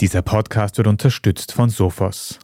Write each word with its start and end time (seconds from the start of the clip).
Dieser 0.00 0.22
Podcast 0.22 0.78
wird 0.78 0.86
unterstützt 0.86 1.50
von 1.50 1.70
Sophos. 1.70 2.38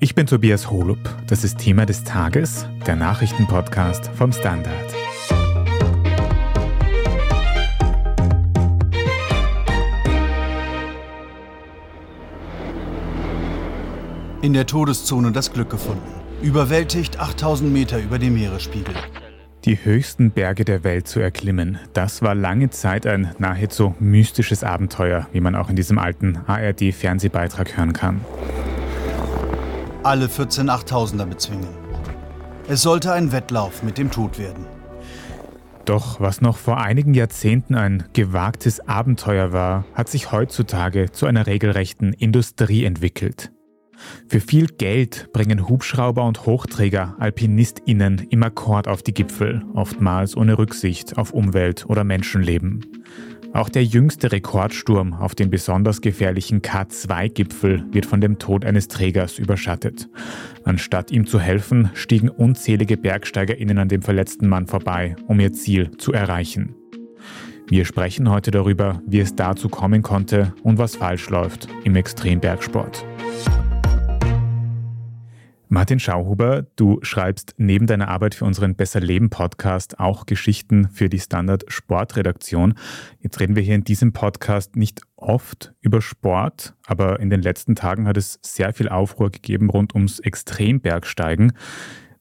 Ich 0.00 0.14
bin 0.14 0.26
Tobias 0.26 0.70
Holub. 0.70 0.98
Das 1.28 1.44
ist 1.44 1.56
Thema 1.56 1.86
des 1.86 2.04
Tages, 2.04 2.66
der 2.86 2.94
Nachrichtenpodcast 2.94 4.08
vom 4.08 4.34
Standard. 4.34 4.94
In 14.42 14.52
der 14.52 14.66
Todeszone 14.66 15.32
das 15.32 15.54
Glück 15.54 15.70
gefunden. 15.70 16.02
Überwältigt 16.42 17.18
8000 17.18 17.72
Meter 17.72 17.98
über 17.98 18.18
dem 18.18 18.34
Meeresspiegel. 18.34 18.94
Die 19.66 19.84
höchsten 19.84 20.30
Berge 20.30 20.64
der 20.64 20.84
Welt 20.84 21.06
zu 21.06 21.20
erklimmen, 21.20 21.78
das 21.92 22.22
war 22.22 22.34
lange 22.34 22.70
Zeit 22.70 23.06
ein 23.06 23.34
nahezu 23.38 23.94
mystisches 24.00 24.64
Abenteuer, 24.64 25.26
wie 25.32 25.40
man 25.40 25.54
auch 25.54 25.68
in 25.68 25.76
diesem 25.76 25.98
alten 25.98 26.38
ARD-Fernsehbeitrag 26.46 27.76
hören 27.76 27.92
kann. 27.92 28.24
Alle 30.02 30.30
14 30.30 30.70
Achttausender 30.70 31.26
bezwingen. 31.26 31.68
Es 32.68 32.80
sollte 32.80 33.12
ein 33.12 33.32
Wettlauf 33.32 33.82
mit 33.82 33.98
dem 33.98 34.10
Tod 34.10 34.38
werden. 34.38 34.64
Doch 35.84 36.20
was 36.20 36.40
noch 36.40 36.56
vor 36.56 36.80
einigen 36.80 37.12
Jahrzehnten 37.12 37.74
ein 37.74 38.04
gewagtes 38.14 38.80
Abenteuer 38.88 39.52
war, 39.52 39.84
hat 39.92 40.08
sich 40.08 40.32
heutzutage 40.32 41.12
zu 41.12 41.26
einer 41.26 41.46
regelrechten 41.46 42.14
Industrie 42.14 42.84
entwickelt. 42.84 43.50
Für 44.28 44.40
viel 44.40 44.66
Geld 44.66 45.28
bringen 45.32 45.68
Hubschrauber 45.68 46.24
und 46.24 46.46
Hochträger 46.46 47.16
AlpinistInnen 47.18 48.26
im 48.30 48.42
Akkord 48.42 48.88
auf 48.88 49.02
die 49.02 49.14
Gipfel, 49.14 49.62
oftmals 49.74 50.36
ohne 50.36 50.58
Rücksicht 50.58 51.18
auf 51.18 51.32
Umwelt 51.32 51.86
oder 51.88 52.04
Menschenleben. 52.04 52.86
Auch 53.52 53.68
der 53.68 53.84
jüngste 53.84 54.30
Rekordsturm 54.30 55.12
auf 55.12 55.34
dem 55.34 55.50
besonders 55.50 56.00
gefährlichen 56.00 56.62
K2-Gipfel 56.62 57.84
wird 57.90 58.06
von 58.06 58.20
dem 58.20 58.38
Tod 58.38 58.64
eines 58.64 58.86
Trägers 58.86 59.38
überschattet. 59.38 60.08
Anstatt 60.62 61.10
ihm 61.10 61.26
zu 61.26 61.40
helfen, 61.40 61.90
stiegen 61.94 62.28
unzählige 62.28 62.96
BergsteigerInnen 62.96 63.78
an 63.78 63.88
dem 63.88 64.02
verletzten 64.02 64.48
Mann 64.48 64.68
vorbei, 64.68 65.16
um 65.26 65.40
ihr 65.40 65.52
Ziel 65.52 65.90
zu 65.98 66.12
erreichen. 66.12 66.76
Wir 67.68 67.84
sprechen 67.84 68.30
heute 68.30 68.52
darüber, 68.52 69.02
wie 69.06 69.20
es 69.20 69.34
dazu 69.34 69.68
kommen 69.68 70.02
konnte 70.02 70.54
und 70.62 70.78
was 70.78 70.96
falsch 70.96 71.28
läuft 71.30 71.68
im 71.84 71.96
Extrembergsport. 71.96 73.04
Martin 75.72 76.00
Schauhuber, 76.00 76.66
du 76.74 76.98
schreibst 77.02 77.54
neben 77.56 77.86
deiner 77.86 78.08
Arbeit 78.08 78.34
für 78.34 78.44
unseren 78.44 78.74
Besser 78.74 78.98
Leben 78.98 79.30
Podcast 79.30 80.00
auch 80.00 80.26
Geschichten 80.26 80.88
für 80.88 81.08
die 81.08 81.20
Standard 81.20 81.62
Sportredaktion. 81.68 82.74
Jetzt 83.20 83.38
reden 83.38 83.54
wir 83.54 83.62
hier 83.62 83.76
in 83.76 83.84
diesem 83.84 84.12
Podcast 84.12 84.74
nicht 84.74 85.00
oft 85.14 85.72
über 85.80 86.02
Sport, 86.02 86.74
aber 86.86 87.20
in 87.20 87.30
den 87.30 87.40
letzten 87.40 87.76
Tagen 87.76 88.08
hat 88.08 88.16
es 88.16 88.40
sehr 88.42 88.72
viel 88.72 88.88
Aufruhr 88.88 89.30
gegeben 89.30 89.70
rund 89.70 89.94
ums 89.94 90.18
Extrembergsteigen. 90.18 91.52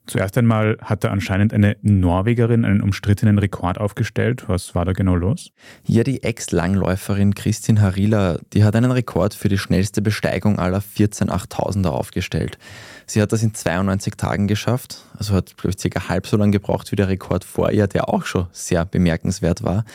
Zuerst 0.09 0.35
einmal 0.39 0.79
hatte 0.81 1.11
anscheinend 1.11 1.53
eine 1.53 1.77
Norwegerin 1.83 2.65
einen 2.65 2.81
umstrittenen 2.81 3.37
Rekord 3.37 3.77
aufgestellt. 3.77 4.45
Was 4.47 4.73
war 4.73 4.83
da 4.83 4.91
genau 4.91 5.15
los? 5.15 5.51
Ja, 5.85 6.03
die 6.03 6.23
Ex-Langläuferin 6.23 7.35
Kristin 7.35 7.79
Harila, 7.79 8.39
die 8.53 8.63
hat 8.63 8.75
einen 8.75 8.89
Rekord 8.89 9.35
für 9.35 9.49
die 9.49 9.59
schnellste 9.59 10.01
Besteigung 10.01 10.57
aller 10.57 10.81
14 10.81 11.29
8000er 11.29 11.89
aufgestellt. 11.89 12.57
Sie 13.05 13.21
hat 13.21 13.31
das 13.31 13.43
in 13.43 13.53
92 13.53 14.15
Tagen 14.15 14.47
geschafft, 14.47 15.03
also 15.15 15.35
hat, 15.35 15.55
glaube 15.57 15.75
ich, 15.75 15.79
circa 15.79 16.09
halb 16.09 16.25
so 16.25 16.37
lange 16.37 16.53
gebraucht 16.53 16.91
wie 16.91 16.95
der 16.95 17.07
Rekord 17.07 17.43
vor 17.43 17.69
ihr, 17.69 17.85
der 17.85 18.09
auch 18.09 18.25
schon 18.25 18.47
sehr 18.51 18.85
bemerkenswert 18.85 19.61
war. 19.61 19.85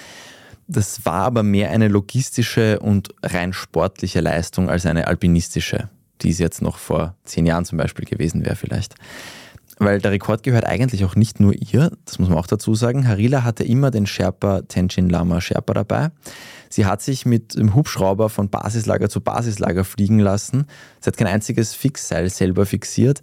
Das 0.69 1.05
war 1.05 1.25
aber 1.25 1.43
mehr 1.43 1.73
eine 1.73 1.89
logistische 1.89 2.79
und 2.79 3.13
rein 3.25 3.53
sportliche 3.53 4.21
Leistung 4.21 4.71
als 4.71 4.87
eine 4.87 5.09
alpinistische, 5.09 5.89
die 6.23 6.31
es 6.31 6.39
jetzt 6.39 6.63
noch 6.63 6.79
vor 6.79 7.17
zehn 7.25 7.47
Jahren 7.47 7.65
zum 7.65 7.79
Beispiel 7.79 8.05
gewesen 8.05 8.45
wäre 8.45 8.55
vielleicht. 8.55 8.95
Weil 9.79 10.01
der 10.01 10.13
Rekord 10.13 10.43
gehört 10.43 10.65
eigentlich 10.65 11.05
auch 11.05 11.17
nicht 11.17 11.41
nur 11.41 11.53
ihr, 11.53 11.91
das 12.05 12.19
muss 12.19 12.29
man 12.29 12.39
auch 12.39 12.47
dazu 12.47 12.75
sagen. 12.75 13.09
Harila 13.09 13.43
hatte 13.43 13.65
immer 13.65 13.91
den 13.91 14.07
Sherpa 14.07 14.63
Tenchin 14.63 15.09
Lama 15.09 15.41
Sherpa 15.41 15.75
dabei. 15.75 16.11
Sie 16.69 16.87
hat 16.87 17.03
sich 17.03 17.27
mit 17.27 17.57
dem 17.57 17.75
Hubschrauber 17.75 18.29
von 18.29 18.51
Basislager 18.51 19.09
zu 19.09 19.21
Basislager 19.21 19.85
fliegen 19.85 20.21
lassen. 20.21 20.67
Sie 21.01 21.09
hat 21.09 21.17
kein 21.17 21.27
einziges 21.27 21.75
Fixseil 21.75 22.31
selber 22.31 22.67
fixiert. 22.67 23.21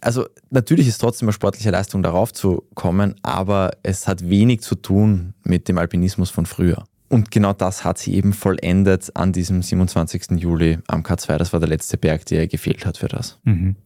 Also 0.00 0.26
natürlich 0.50 0.86
ist 0.86 0.98
trotzdem 0.98 1.28
eine 1.28 1.32
sportliche 1.32 1.70
Leistung 1.70 2.02
darauf 2.02 2.32
zu 2.32 2.64
kommen, 2.74 3.16
aber 3.22 3.72
es 3.82 4.06
hat 4.06 4.28
wenig 4.28 4.60
zu 4.60 4.76
tun 4.76 5.34
mit 5.42 5.68
dem 5.68 5.78
Alpinismus 5.78 6.30
von 6.30 6.46
früher. 6.46 6.84
Und 7.08 7.30
genau 7.30 7.54
das 7.54 7.84
hat 7.84 7.98
sie 7.98 8.14
eben 8.14 8.32
vollendet 8.34 9.16
an 9.16 9.32
diesem 9.32 9.62
27. 9.62 10.32
Juli 10.32 10.78
am 10.88 11.02
K2. 11.02 11.38
Das 11.38 11.52
war 11.52 11.60
der 11.60 11.68
letzte 11.68 11.96
Berg, 11.96 12.26
der 12.26 12.42
ihr 12.42 12.48
gefehlt 12.48 12.84
hat 12.84 12.98
für 12.98 13.08
das. 13.08 13.38
Mhm. 13.44 13.76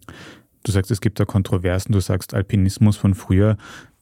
Du 0.62 0.72
sagst, 0.72 0.90
es 0.90 1.00
gibt 1.00 1.18
da 1.20 1.24
Kontroversen, 1.24 1.92
du 1.92 2.00
sagst 2.00 2.34
Alpinismus 2.34 2.96
von 2.96 3.14
früher. 3.14 3.56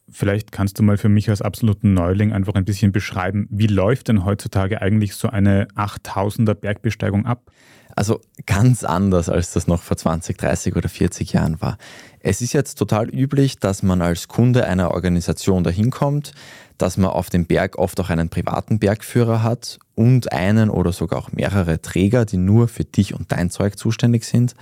Vielleicht 0.09 0.51
kannst 0.51 0.77
du 0.77 0.83
mal 0.83 0.97
für 0.97 1.09
mich 1.09 1.29
als 1.29 1.41
absoluten 1.41 1.93
Neuling 1.93 2.33
einfach 2.33 2.53
ein 2.55 2.65
bisschen 2.65 2.91
beschreiben, 2.91 3.47
wie 3.49 3.67
läuft 3.67 4.09
denn 4.09 4.25
heutzutage 4.25 4.81
eigentlich 4.81 5.15
so 5.15 5.29
eine 5.29 5.67
8000er 5.69 6.53
Bergbesteigung 6.53 7.25
ab? 7.25 7.49
Also 7.95 8.21
ganz 8.45 8.83
anders, 8.83 9.29
als 9.29 9.51
das 9.53 9.67
noch 9.67 9.81
vor 9.81 9.97
20, 9.97 10.37
30 10.37 10.75
oder 10.75 10.89
40 10.89 11.33
Jahren 11.33 11.61
war. 11.61 11.77
Es 12.19 12.41
ist 12.41 12.53
jetzt 12.53 12.75
total 12.75 13.09
üblich, 13.09 13.59
dass 13.59 13.83
man 13.83 14.01
als 14.01 14.27
Kunde 14.27 14.65
einer 14.65 14.91
Organisation 14.91 15.63
dahin 15.63 15.91
kommt, 15.91 16.33
dass 16.77 16.97
man 16.97 17.11
auf 17.11 17.29
dem 17.29 17.45
Berg 17.45 17.77
oft 17.77 17.99
auch 17.99 18.09
einen 18.09 18.29
privaten 18.29 18.79
Bergführer 18.79 19.43
hat 19.43 19.79
und 19.95 20.31
einen 20.31 20.69
oder 20.69 20.93
sogar 20.93 21.19
auch 21.19 21.31
mehrere 21.31 21.81
Träger, 21.81 22.25
die 22.25 22.37
nur 22.37 22.67
für 22.67 22.85
dich 22.85 23.13
und 23.13 23.31
dein 23.31 23.49
Zeug 23.49 23.77
zuständig 23.77 24.25
sind. 24.25 24.55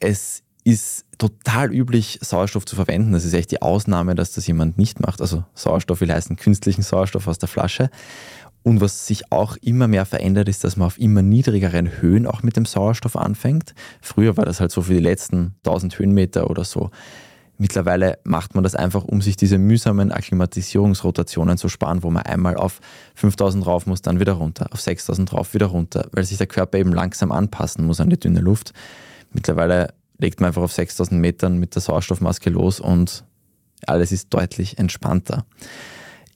Es 0.00 0.42
ist 0.66 1.04
total 1.16 1.72
üblich, 1.72 2.18
Sauerstoff 2.22 2.64
zu 2.64 2.74
verwenden. 2.74 3.12
Das 3.12 3.24
ist 3.24 3.34
echt 3.34 3.52
die 3.52 3.62
Ausnahme, 3.62 4.16
dass 4.16 4.32
das 4.32 4.48
jemand 4.48 4.76
nicht 4.76 4.98
macht. 4.98 5.20
Also 5.20 5.44
Sauerstoff 5.54 6.00
will 6.00 6.12
heißen 6.12 6.34
künstlichen 6.34 6.82
Sauerstoff 6.82 7.28
aus 7.28 7.38
der 7.38 7.48
Flasche. 7.48 7.88
Und 8.64 8.80
was 8.80 9.06
sich 9.06 9.30
auch 9.30 9.56
immer 9.58 9.86
mehr 9.86 10.04
verändert, 10.04 10.48
ist, 10.48 10.64
dass 10.64 10.76
man 10.76 10.88
auf 10.88 10.98
immer 10.98 11.22
niedrigeren 11.22 12.02
Höhen 12.02 12.26
auch 12.26 12.42
mit 12.42 12.56
dem 12.56 12.64
Sauerstoff 12.64 13.14
anfängt. 13.14 13.74
Früher 14.00 14.36
war 14.36 14.44
das 14.44 14.58
halt 14.58 14.72
so 14.72 14.82
für 14.82 14.94
die 14.94 15.00
letzten 15.00 15.54
1000 15.64 16.00
Höhenmeter 16.00 16.50
oder 16.50 16.64
so. 16.64 16.90
Mittlerweile 17.58 18.18
macht 18.24 18.56
man 18.56 18.64
das 18.64 18.74
einfach, 18.74 19.04
um 19.04 19.22
sich 19.22 19.36
diese 19.36 19.58
mühsamen 19.58 20.10
Akklimatisierungsrotationen 20.10 21.58
zu 21.58 21.68
sparen, 21.68 22.02
wo 22.02 22.10
man 22.10 22.24
einmal 22.24 22.56
auf 22.56 22.80
5000 23.14 23.64
rauf 23.64 23.86
muss, 23.86 24.02
dann 24.02 24.18
wieder 24.18 24.32
runter, 24.32 24.66
auf 24.72 24.80
6000 24.80 25.32
rauf, 25.32 25.54
wieder 25.54 25.66
runter, 25.66 26.08
weil 26.10 26.24
sich 26.24 26.38
der 26.38 26.48
Körper 26.48 26.78
eben 26.78 26.92
langsam 26.92 27.30
anpassen 27.30 27.86
muss 27.86 28.00
an 28.00 28.10
die 28.10 28.18
dünne 28.18 28.40
Luft. 28.40 28.72
Mittlerweile 29.32 29.94
legt 30.18 30.40
man 30.40 30.48
einfach 30.48 30.62
auf 30.62 30.72
6000 30.72 31.20
Metern 31.20 31.58
mit 31.58 31.74
der 31.74 31.82
Sauerstoffmaske 31.82 32.50
los 32.50 32.80
und 32.80 33.24
alles 33.86 34.12
ist 34.12 34.32
deutlich 34.32 34.78
entspannter. 34.78 35.44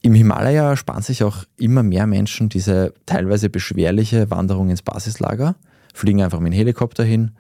Im 0.03 0.15
Himalaya 0.15 0.77
sparen 0.77 1.03
sich 1.03 1.25
auch 1.25 1.45
immer 1.59 1.83
mehr 1.83 2.07
Menschen 2.07 2.49
diese 2.49 2.95
teilweise 3.07 3.51
beschwerliche 3.51 4.31
Wanderung 4.31 4.71
ins 4.71 4.83
Basislager, 4.83 5.57
fliegen 5.93 6.23
einfach 6.23 6.41
mit 6.41 6.53
dem 6.53 6.57
Helikopter 6.57 7.05
hin. 7.05 7.33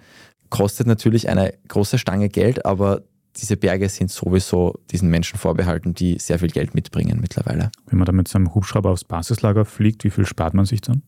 Kostet 0.50 0.86
natürlich 0.86 1.28
eine 1.28 1.54
große 1.68 1.98
Stange 1.98 2.28
Geld, 2.28 2.66
aber 2.66 3.02
diese 3.36 3.56
Berge 3.56 3.88
sind 3.88 4.10
sowieso 4.10 4.74
diesen 4.90 5.08
Menschen 5.08 5.38
vorbehalten, 5.38 5.94
die 5.94 6.18
sehr 6.18 6.38
viel 6.38 6.50
Geld 6.50 6.74
mitbringen 6.74 7.18
mittlerweile. 7.20 7.70
Wenn 7.86 7.98
man 7.98 8.06
da 8.06 8.12
mit 8.12 8.28
seinem 8.28 8.54
Hubschrauber 8.54 8.90
aufs 8.90 9.04
Basislager 9.04 9.64
fliegt, 9.64 10.04
wie 10.04 10.10
viel 10.10 10.26
spart 10.26 10.52
man 10.52 10.66
sich 10.66 10.80
dann? 10.80 11.02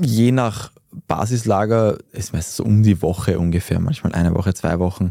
Je 0.00 0.32
nach 0.32 0.72
Basislager 1.06 1.98
ist 2.12 2.32
meistens 2.32 2.56
so 2.56 2.64
um 2.64 2.82
die 2.82 3.02
Woche 3.02 3.38
ungefähr, 3.38 3.80
manchmal 3.80 4.12
eine 4.14 4.34
Woche, 4.34 4.54
zwei 4.54 4.78
Wochen. 4.78 5.10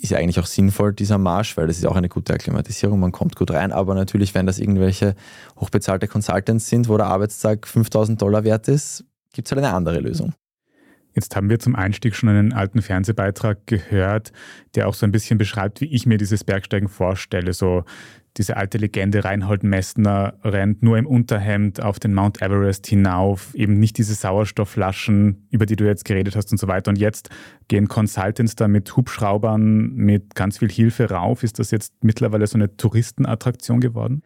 Ist 0.00 0.10
ja 0.10 0.18
eigentlich 0.18 0.38
auch 0.40 0.46
sinnvoll, 0.46 0.92
dieser 0.92 1.18
Marsch, 1.18 1.56
weil 1.56 1.66
das 1.66 1.78
ist 1.78 1.86
auch 1.86 1.96
eine 1.96 2.08
gute 2.08 2.34
Akklimatisierung, 2.34 3.00
man 3.00 3.12
kommt 3.12 3.36
gut 3.36 3.50
rein. 3.50 3.72
Aber 3.72 3.94
natürlich, 3.94 4.34
wenn 4.34 4.46
das 4.46 4.58
irgendwelche 4.58 5.14
hochbezahlte 5.58 6.08
Consultants 6.08 6.68
sind, 6.68 6.88
wo 6.88 6.96
der 6.96 7.06
Arbeitstag 7.06 7.66
5000 7.66 8.20
Dollar 8.20 8.44
wert 8.44 8.68
ist, 8.68 9.04
gibt 9.32 9.48
es 9.48 9.52
halt 9.52 9.64
eine 9.64 9.74
andere 9.74 10.00
Lösung. 10.00 10.34
Jetzt 11.14 11.36
haben 11.36 11.48
wir 11.48 11.60
zum 11.60 11.76
Einstieg 11.76 12.16
schon 12.16 12.28
einen 12.28 12.52
alten 12.52 12.82
Fernsehbeitrag 12.82 13.66
gehört, 13.66 14.32
der 14.74 14.88
auch 14.88 14.94
so 14.94 15.06
ein 15.06 15.12
bisschen 15.12 15.38
beschreibt, 15.38 15.80
wie 15.80 15.86
ich 15.86 16.06
mir 16.06 16.18
dieses 16.18 16.42
Bergsteigen 16.42 16.88
vorstelle. 16.88 17.52
So 17.52 17.84
diese 18.36 18.56
alte 18.56 18.78
Legende 18.78 19.24
Reinhold 19.24 19.62
Messner 19.62 20.34
rennt 20.42 20.82
nur 20.82 20.98
im 20.98 21.06
Unterhemd 21.06 21.80
auf 21.80 22.00
den 22.00 22.14
Mount 22.14 22.42
Everest 22.42 22.86
hinauf, 22.86 23.54
eben 23.54 23.78
nicht 23.78 23.96
diese 23.96 24.14
Sauerstoffflaschen, 24.14 25.46
über 25.50 25.66
die 25.66 25.76
du 25.76 25.84
jetzt 25.84 26.04
geredet 26.04 26.34
hast 26.34 26.50
und 26.50 26.58
so 26.58 26.66
weiter. 26.66 26.90
Und 26.90 26.98
jetzt 26.98 27.30
gehen 27.68 27.86
Consultants 27.86 28.56
da 28.56 28.66
mit 28.66 28.96
Hubschraubern, 28.96 29.92
mit 29.94 30.34
ganz 30.34 30.58
viel 30.58 30.70
Hilfe 30.70 31.10
rauf. 31.10 31.42
Ist 31.44 31.58
das 31.58 31.70
jetzt 31.70 31.92
mittlerweile 32.02 32.46
so 32.46 32.58
eine 32.58 32.76
Touristenattraktion 32.76 33.80
geworden? 33.80 34.22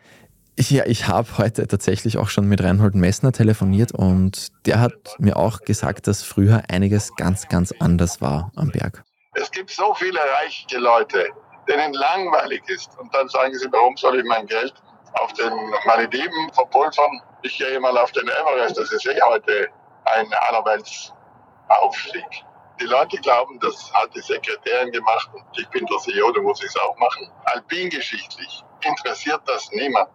Ja, 0.59 0.87
ich 0.87 1.07
habe 1.07 1.39
heute 1.39 1.69
tatsächlich 1.69 2.19
auch 2.19 2.29
schon 2.29 2.49
mit 2.49 2.61
Reinhold 2.61 2.97
Messner 2.97 3.31
telefoniert 3.31 3.93
und 3.93 4.49
der 4.67 4.81
hat 4.81 5.15
mir 5.19 5.37
auch 5.37 5.61
gesagt, 5.61 6.09
dass 6.09 6.25
früher 6.25 6.63
einiges 6.69 7.15
ganz, 7.15 7.47
ganz 7.47 7.73
anders 7.79 8.21
war 8.21 8.51
am 8.57 8.71
Berg. 8.71 9.05
Es 9.35 9.53
gibt 9.53 9.71
so 9.71 9.95
viele 9.95 10.19
reiche 10.19 10.79
Leute, 10.79 11.27
denen 11.69 11.93
langweilig 11.93 12.62
ist. 12.69 12.91
Und 12.99 13.15
dann 13.15 13.29
sagen 13.29 13.55
sie, 13.55 13.69
warum 13.70 13.97
soll 13.97 14.19
ich 14.19 14.25
mein 14.25 14.47
Geld 14.47 14.75
auf 15.15 15.32
den 15.35 15.53
Malediven 15.87 16.53
verpulvern? 16.53 17.20
Ich 17.43 17.59
gehe 17.59 17.79
mal 17.81 17.97
auf 17.99 18.11
den 18.12 18.29
Everest, 18.29 18.79
das 18.79 18.93
ist 18.93 19.06
eh 19.06 19.20
heute 19.23 19.69
ein 20.05 20.26
allerwelts. 20.49 21.12
Die 22.81 22.85
Leute 22.85 23.19
glauben, 23.19 23.59
das 23.61 23.93
hat 23.93 24.15
die 24.15 24.20
Sekretärin 24.20 24.91
gemacht 24.93 25.29
und 25.35 25.44
ich 25.59 25.69
bin 25.69 25.85
der 25.87 25.99
CEO, 25.99 26.32
da 26.32 26.41
muss 26.41 26.61
ich 26.62 26.69
es 26.69 26.76
auch 26.76 26.97
machen. 26.99 27.29
Alpingeschichtlich 27.44 28.64
interessiert 28.87 29.43
das 29.47 29.69
niemand. 29.73 30.09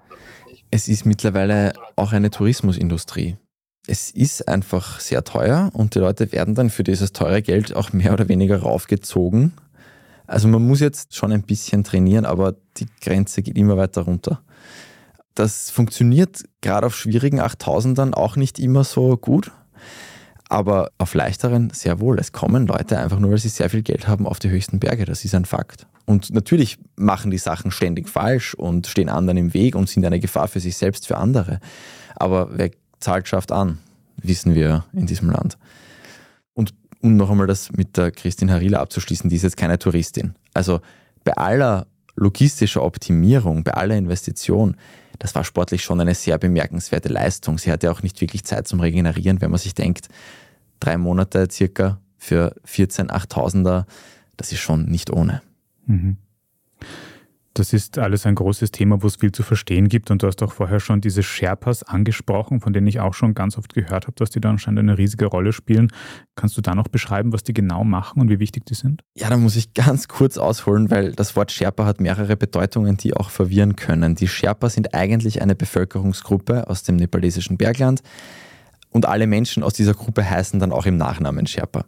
Es 0.71 0.87
ist 0.87 1.05
mittlerweile 1.05 1.73
auch 1.95 2.13
eine 2.13 2.31
Tourismusindustrie. 2.31 3.37
Es 3.85 4.11
ist 4.11 4.47
einfach 4.47 5.01
sehr 5.01 5.23
teuer 5.23 5.69
und 5.73 5.93
die 5.93 5.99
Leute 5.99 6.31
werden 6.31 6.55
dann 6.55 6.69
für 6.69 6.83
dieses 6.83 7.11
teure 7.11 7.41
Geld 7.41 7.75
auch 7.75 7.91
mehr 7.91 8.13
oder 8.13 8.29
weniger 8.29 8.61
raufgezogen. 8.61 9.53
Also 10.33 10.47
man 10.47 10.65
muss 10.65 10.79
jetzt 10.79 11.15
schon 11.15 11.31
ein 11.31 11.43
bisschen 11.43 11.83
trainieren, 11.83 12.25
aber 12.25 12.55
die 12.77 12.87
Grenze 13.01 13.43
geht 13.43 13.55
immer 13.55 13.77
weiter 13.77 14.01
runter. 14.01 14.41
Das 15.35 15.69
funktioniert 15.69 16.43
gerade 16.61 16.87
auf 16.87 16.95
schwierigen 16.95 17.39
8000ern 17.39 18.13
auch 18.15 18.35
nicht 18.35 18.57
immer 18.57 18.83
so 18.83 19.15
gut, 19.15 19.51
aber 20.49 20.89
auf 20.97 21.13
leichteren 21.13 21.69
sehr 21.69 21.99
wohl. 21.99 22.17
Es 22.17 22.31
kommen 22.31 22.65
Leute 22.65 22.97
einfach 22.97 23.19
nur, 23.19 23.29
weil 23.29 23.37
sie 23.37 23.49
sehr 23.49 23.69
viel 23.69 23.83
Geld 23.83 24.07
haben, 24.07 24.25
auf 24.25 24.39
die 24.39 24.49
höchsten 24.49 24.79
Berge. 24.79 25.05
Das 25.05 25.23
ist 25.23 25.35
ein 25.35 25.45
Fakt. 25.45 25.85
Und 26.05 26.33
natürlich 26.33 26.79
machen 26.95 27.29
die 27.29 27.37
Sachen 27.37 27.69
ständig 27.69 28.09
falsch 28.09 28.55
und 28.55 28.87
stehen 28.87 29.09
anderen 29.09 29.37
im 29.37 29.53
Weg 29.53 29.75
und 29.75 29.87
sind 29.87 30.03
eine 30.03 30.19
Gefahr 30.19 30.47
für 30.47 30.59
sich 30.59 30.77
selbst, 30.77 31.05
für 31.05 31.17
andere. 31.17 31.59
Aber 32.15 32.49
wer 32.57 32.71
zahlt, 32.99 33.27
schafft 33.27 33.51
an, 33.51 33.77
wissen 34.17 34.55
wir 34.55 34.83
in 34.93 35.05
diesem 35.05 35.29
Land. 35.29 35.59
Und 37.03 37.11
um 37.11 37.17
noch 37.17 37.29
einmal 37.29 37.47
das 37.47 37.69
mit 37.73 37.97
der 37.97 38.11
Christine 38.11 38.53
Harila 38.53 38.79
abzuschließen, 38.79 39.29
die 39.29 39.35
ist 39.35 39.41
jetzt 39.41 39.57
keine 39.57 39.77
Touristin. 39.77 40.35
Also 40.53 40.79
bei 41.25 41.33
aller 41.33 41.85
logistischer 42.15 42.81
Optimierung, 42.81 43.65
bei 43.65 43.73
aller 43.73 43.97
Investition, 43.97 44.77
das 45.19 45.35
war 45.35 45.43
sportlich 45.43 45.83
schon 45.83 45.99
eine 45.99 46.15
sehr 46.15 46.37
bemerkenswerte 46.37 47.09
Leistung. 47.09 47.57
Sie 47.57 47.73
hatte 47.73 47.91
auch 47.91 48.03
nicht 48.03 48.21
wirklich 48.21 48.45
Zeit 48.45 48.69
zum 48.69 48.79
Regenerieren, 48.79 49.41
wenn 49.41 49.51
man 49.51 49.59
sich 49.59 49.73
denkt, 49.73 50.07
drei 50.79 50.97
Monate 50.97 51.49
circa 51.51 51.99
für 52.17 52.55
14 52.63 53.09
8000er, 53.09 53.83
das 54.37 54.53
ist 54.53 54.59
schon 54.59 54.85
nicht 54.85 55.11
ohne. 55.11 55.41
Mhm. 55.85 56.15
Das 57.55 57.71
ist 57.71 57.99
alles 57.99 58.25
ein 58.25 58.33
großes 58.33 58.71
Thema, 58.71 59.03
wo 59.03 59.07
es 59.07 59.17
viel 59.17 59.31
zu 59.31 59.43
verstehen 59.43 59.87
gibt. 59.87 60.09
Und 60.09 60.23
du 60.23 60.27
hast 60.27 60.41
auch 60.41 60.51
vorher 60.51 60.79
schon 60.79 61.01
diese 61.01 61.21
Sherpas 61.21 61.83
angesprochen, 61.83 62.61
von 62.61 62.73
denen 62.73 62.87
ich 62.87 62.99
auch 62.99 63.13
schon 63.13 63.35
ganz 63.35 63.59
oft 63.59 63.75
gehört 63.75 64.07
habe, 64.07 64.15
dass 64.15 64.31
die 64.31 64.41
da 64.41 64.49
anscheinend 64.49 64.79
eine 64.79 64.97
riesige 64.97 65.27
Rolle 65.27 65.53
spielen. 65.53 65.91
Kannst 66.35 66.57
du 66.57 66.61
da 66.61 66.73
noch 66.73 66.87
beschreiben, 66.87 67.31
was 67.31 67.43
die 67.43 67.53
genau 67.53 67.83
machen 67.83 68.21
und 68.21 68.29
wie 68.29 68.39
wichtig 68.39 68.65
die 68.65 68.73
sind? 68.73 69.03
Ja, 69.15 69.29
da 69.29 69.37
muss 69.37 69.55
ich 69.55 69.75
ganz 69.75 70.07
kurz 70.07 70.37
ausholen, 70.37 70.89
weil 70.89 71.11
das 71.11 71.35
Wort 71.35 71.51
Sherpa 71.51 71.85
hat 71.85 72.01
mehrere 72.01 72.35
Bedeutungen, 72.35 72.97
die 72.97 73.15
auch 73.15 73.29
verwirren 73.29 73.75
können. 73.75 74.15
Die 74.15 74.27
Sherpa 74.27 74.69
sind 74.69 74.95
eigentlich 74.95 75.43
eine 75.43 75.53
Bevölkerungsgruppe 75.53 76.67
aus 76.67 76.81
dem 76.81 76.95
nepalesischen 76.95 77.57
Bergland. 77.57 78.01
Und 78.89 79.07
alle 79.07 79.25
Menschen 79.25 79.63
aus 79.63 79.73
dieser 79.73 79.93
Gruppe 79.93 80.27
heißen 80.27 80.59
dann 80.59 80.71
auch 80.71 80.85
im 80.85 80.97
Nachnamen 80.97 81.47
Sherpa. 81.47 81.85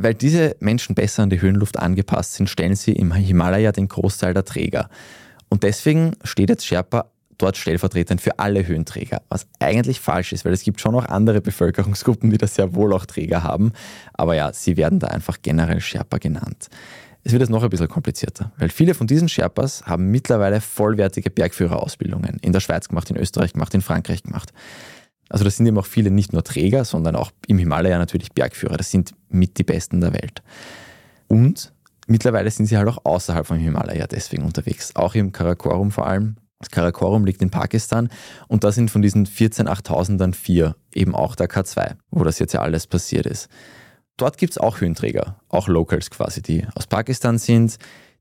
Weil 0.00 0.14
diese 0.14 0.54
Menschen 0.60 0.94
besser 0.94 1.24
an 1.24 1.30
die 1.30 1.40
Höhenluft 1.40 1.76
angepasst 1.76 2.34
sind, 2.34 2.48
stellen 2.48 2.76
sie 2.76 2.92
im 2.92 3.12
Himalaya 3.12 3.72
den 3.72 3.88
Großteil 3.88 4.32
der 4.32 4.44
Träger. 4.44 4.88
Und 5.48 5.64
deswegen 5.64 6.12
steht 6.22 6.50
jetzt 6.50 6.64
Sherpa 6.64 7.06
dort 7.36 7.56
stellvertretend 7.56 8.20
für 8.20 8.38
alle 8.38 8.64
Höhenträger, 8.64 9.22
was 9.28 9.48
eigentlich 9.58 9.98
falsch 10.00 10.32
ist, 10.32 10.44
weil 10.44 10.52
es 10.52 10.62
gibt 10.62 10.80
schon 10.80 10.94
auch 10.94 11.06
andere 11.06 11.40
Bevölkerungsgruppen, 11.40 12.30
die 12.30 12.38
da 12.38 12.46
sehr 12.46 12.76
wohl 12.76 12.92
auch 12.92 13.06
Träger 13.06 13.42
haben. 13.42 13.72
Aber 14.14 14.36
ja, 14.36 14.52
sie 14.52 14.76
werden 14.76 15.00
da 15.00 15.08
einfach 15.08 15.38
generell 15.42 15.80
Sherpa 15.80 16.18
genannt. 16.18 16.68
Es 17.24 17.32
wird 17.32 17.42
jetzt 17.42 17.50
noch 17.50 17.64
ein 17.64 17.70
bisschen 17.70 17.88
komplizierter, 17.88 18.52
weil 18.58 18.68
viele 18.68 18.94
von 18.94 19.08
diesen 19.08 19.28
Sherpas 19.28 19.84
haben 19.84 20.12
mittlerweile 20.12 20.60
vollwertige 20.60 21.30
Bergführerausbildungen 21.30 22.38
in 22.40 22.52
der 22.52 22.60
Schweiz 22.60 22.88
gemacht, 22.88 23.10
in 23.10 23.16
Österreich 23.16 23.52
gemacht, 23.52 23.74
in 23.74 23.82
Frankreich 23.82 24.22
gemacht. 24.22 24.52
Also 25.28 25.44
das 25.44 25.56
sind 25.56 25.66
eben 25.66 25.78
auch 25.78 25.86
viele 25.86 26.10
nicht 26.10 26.32
nur 26.32 26.42
Träger, 26.42 26.84
sondern 26.84 27.16
auch 27.16 27.30
im 27.46 27.58
Himalaya 27.58 27.98
natürlich 27.98 28.32
Bergführer. 28.32 28.76
Das 28.76 28.90
sind 28.90 29.12
mit 29.28 29.58
die 29.58 29.64
Besten 29.64 30.00
der 30.00 30.12
Welt. 30.12 30.42
Und 31.26 31.72
mittlerweile 32.06 32.50
sind 32.50 32.66
sie 32.66 32.76
halt 32.76 32.88
auch 32.88 33.04
außerhalb 33.04 33.46
vom 33.46 33.58
Himalaya 33.58 34.06
deswegen 34.06 34.44
unterwegs. 34.44 34.96
Auch 34.96 35.14
im 35.14 35.32
Karakorum 35.32 35.90
vor 35.90 36.06
allem. 36.06 36.36
Das 36.60 36.70
Karakorum 36.70 37.24
liegt 37.24 37.40
in 37.40 37.50
Pakistan 37.50 38.08
und 38.48 38.64
da 38.64 38.72
sind 38.72 38.90
von 38.90 39.00
diesen 39.00 39.26
14 39.26 39.68
8000ern 39.68 40.34
vier 40.34 40.74
eben 40.92 41.14
auch 41.14 41.36
der 41.36 41.48
K2, 41.48 41.92
wo 42.10 42.24
das 42.24 42.40
jetzt 42.40 42.52
ja 42.52 42.62
alles 42.62 42.88
passiert 42.88 43.26
ist. 43.26 43.48
Dort 44.16 44.38
gibt 44.38 44.54
es 44.54 44.58
auch 44.58 44.80
Höhenträger, 44.80 45.36
auch 45.48 45.68
Locals 45.68 46.10
quasi, 46.10 46.42
die 46.42 46.66
aus 46.74 46.88
Pakistan 46.88 47.38
sind, 47.38 47.78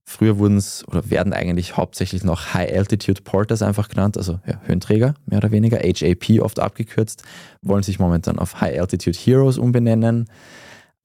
Früher 0.09 0.39
wurden 0.39 0.55
es 0.55 0.87
oder 0.87 1.09
werden 1.09 1.33
eigentlich 1.33 1.75
hauptsächlich 1.75 2.23
noch 2.23 2.53
High 2.53 2.71
Altitude 2.71 3.21
Porters 3.23 3.61
einfach 3.61 3.89
genannt, 3.89 4.17
also 4.17 4.39
ja, 4.47 4.61
Höhenträger 4.63 5.15
mehr 5.25 5.39
oder 5.39 5.51
weniger, 5.51 5.79
HAP 5.79 6.39
oft 6.39 6.61
abgekürzt, 6.61 7.23
wollen 7.61 7.83
sich 7.83 7.99
momentan 7.99 8.39
auf 8.39 8.61
High 8.61 8.79
Altitude 8.79 9.17
Heroes 9.17 9.57
umbenennen. 9.57 10.29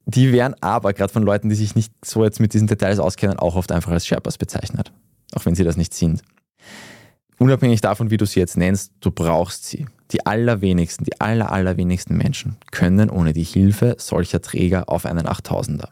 Die 0.06 0.32
werden 0.32 0.54
aber 0.60 0.93
gerade 0.93 1.12
von 1.12 1.25
Leuten, 1.25 1.49
die 1.49 1.56
sich 1.56 1.75
nicht 1.75 1.93
so 2.04 2.22
jetzt 2.22 2.38
mit 2.38 2.54
diesen 2.54 2.69
Details 2.69 3.00
auskennen, 3.00 3.40
auch 3.40 3.56
oft 3.56 3.72
einfach 3.72 3.90
als 3.90 4.06
Sherpas 4.06 4.38
bezeichnet, 4.38 4.93
auch 5.34 5.44
wenn 5.46 5.56
sie 5.56 5.64
das 5.64 5.76
nicht 5.76 5.94
sind. 5.94 6.22
Unabhängig 7.38 7.81
davon, 7.81 8.12
wie 8.12 8.19
du 8.19 8.25
sie 8.25 8.38
jetzt 8.38 8.56
nennst, 8.56 8.93
du 9.00 9.10
brauchst 9.10 9.64
sie. 9.64 9.87
Die 10.12 10.25
allerwenigsten, 10.25 11.04
die 11.04 11.20
aller, 11.20 11.50
allerwenigsten 11.50 12.16
Menschen 12.16 12.56
können 12.70 13.10
ohne 13.10 13.32
die 13.32 13.43
Hilfe 13.43 13.96
solcher 13.99 14.40
Träger 14.40 14.88
auf 14.88 15.06
einen 15.06 15.26
8000er. 15.26 15.88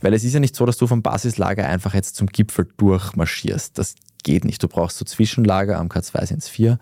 Weil 0.00 0.14
es 0.14 0.24
ist 0.24 0.34
ja 0.34 0.40
nicht 0.40 0.54
so, 0.54 0.66
dass 0.66 0.76
du 0.76 0.86
vom 0.86 1.02
Basislager 1.02 1.66
einfach 1.66 1.94
jetzt 1.94 2.16
zum 2.16 2.28
Gipfel 2.28 2.68
durchmarschierst. 2.76 3.78
Das 3.78 3.94
geht 4.22 4.44
nicht. 4.44 4.62
Du 4.62 4.68
brauchst 4.68 4.98
so 4.98 5.04
Zwischenlager, 5.04 5.78
am 5.78 5.88
K2 5.88 6.26
sind 6.26 6.42
es 6.42 6.48
vier. 6.48 6.78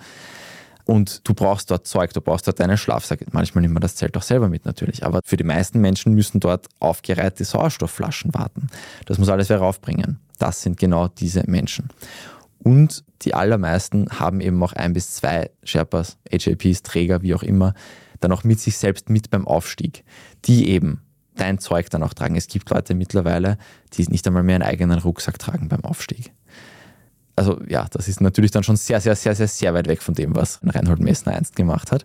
Und 0.84 1.26
du 1.28 1.34
brauchst 1.34 1.70
dort 1.70 1.86
Zeug, 1.86 2.12
du 2.12 2.20
brauchst 2.20 2.46
dort 2.46 2.60
deinen 2.60 2.76
Schlafsack. 2.76 3.32
Manchmal 3.32 3.62
nimmt 3.62 3.74
man 3.74 3.80
das 3.80 3.96
Zelt 3.96 4.16
auch 4.16 4.22
selber 4.22 4.48
mit 4.48 4.64
natürlich. 4.66 5.04
Aber 5.04 5.20
für 5.24 5.36
die 5.36 5.44
meisten 5.44 5.80
Menschen 5.80 6.14
müssen 6.14 6.38
dort 6.38 6.68
aufgereihte 6.78 7.44
Sauerstoffflaschen 7.44 8.32
warten. 8.34 8.68
Das 9.04 9.18
muss 9.18 9.28
alles 9.28 9.48
wer 9.48 9.58
raufbringen. 9.58 10.20
Das 10.38 10.62
sind 10.62 10.78
genau 10.78 11.08
diese 11.08 11.42
Menschen. 11.50 11.88
Und 12.60 13.04
die 13.22 13.34
allermeisten 13.34 14.06
haben 14.10 14.40
eben 14.40 14.62
auch 14.62 14.74
ein 14.74 14.92
bis 14.92 15.12
zwei 15.12 15.50
Sherpas, 15.64 16.18
HAPs, 16.30 16.82
Träger, 16.82 17.22
wie 17.22 17.34
auch 17.34 17.42
immer, 17.42 17.74
dann 18.20 18.32
auch 18.32 18.44
mit 18.44 18.60
sich 18.60 18.76
selbst 18.76 19.10
mit 19.10 19.30
beim 19.30 19.46
Aufstieg, 19.46 20.04
die 20.44 20.68
eben 20.68 21.02
dein 21.36 21.58
Zeug 21.58 21.90
dann 21.90 22.02
auch 22.02 22.14
tragen. 22.14 22.36
Es 22.36 22.48
gibt 22.48 22.70
Leute 22.70 22.94
mittlerweile, 22.94 23.58
die 23.92 24.06
nicht 24.08 24.26
einmal 24.26 24.42
mehr 24.42 24.56
einen 24.56 24.64
eigenen 24.64 24.98
Rucksack 24.98 25.38
tragen 25.38 25.68
beim 25.68 25.84
Aufstieg. 25.84 26.32
Also 27.36 27.60
ja, 27.68 27.86
das 27.90 28.08
ist 28.08 28.20
natürlich 28.20 28.50
dann 28.50 28.62
schon 28.62 28.76
sehr, 28.76 29.00
sehr, 29.00 29.14
sehr, 29.14 29.34
sehr, 29.34 29.48
sehr 29.48 29.74
weit 29.74 29.88
weg 29.88 30.02
von 30.02 30.14
dem, 30.14 30.34
was 30.34 30.60
Reinhold 30.64 31.00
Messner 31.00 31.34
einst 31.34 31.54
gemacht 31.54 31.92
hat. 31.92 32.04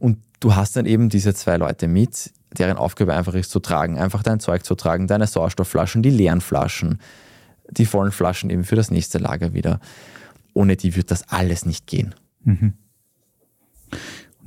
Und 0.00 0.18
du 0.40 0.56
hast 0.56 0.76
dann 0.76 0.84
eben 0.84 1.08
diese 1.08 1.32
zwei 1.32 1.56
Leute 1.56 1.86
mit, 1.86 2.32
deren 2.56 2.76
Aufgabe 2.76 3.14
einfach 3.14 3.34
ist 3.34 3.50
zu 3.50 3.60
tragen, 3.60 3.98
einfach 3.98 4.22
dein 4.22 4.40
Zeug 4.40 4.64
zu 4.64 4.74
tragen, 4.74 5.06
deine 5.06 5.26
Sauerstoffflaschen, 5.26 6.02
die 6.02 6.10
leeren 6.10 6.40
Flaschen, 6.40 6.98
die 7.70 7.86
vollen 7.86 8.12
Flaschen 8.12 8.50
eben 8.50 8.64
für 8.64 8.76
das 8.76 8.90
nächste 8.90 9.18
Lager 9.18 9.54
wieder. 9.54 9.80
Ohne 10.54 10.76
die 10.76 10.96
wird 10.96 11.10
das 11.10 11.28
alles 11.28 11.64
nicht 11.64 11.86
gehen. 11.86 12.14
Mhm. 12.42 12.74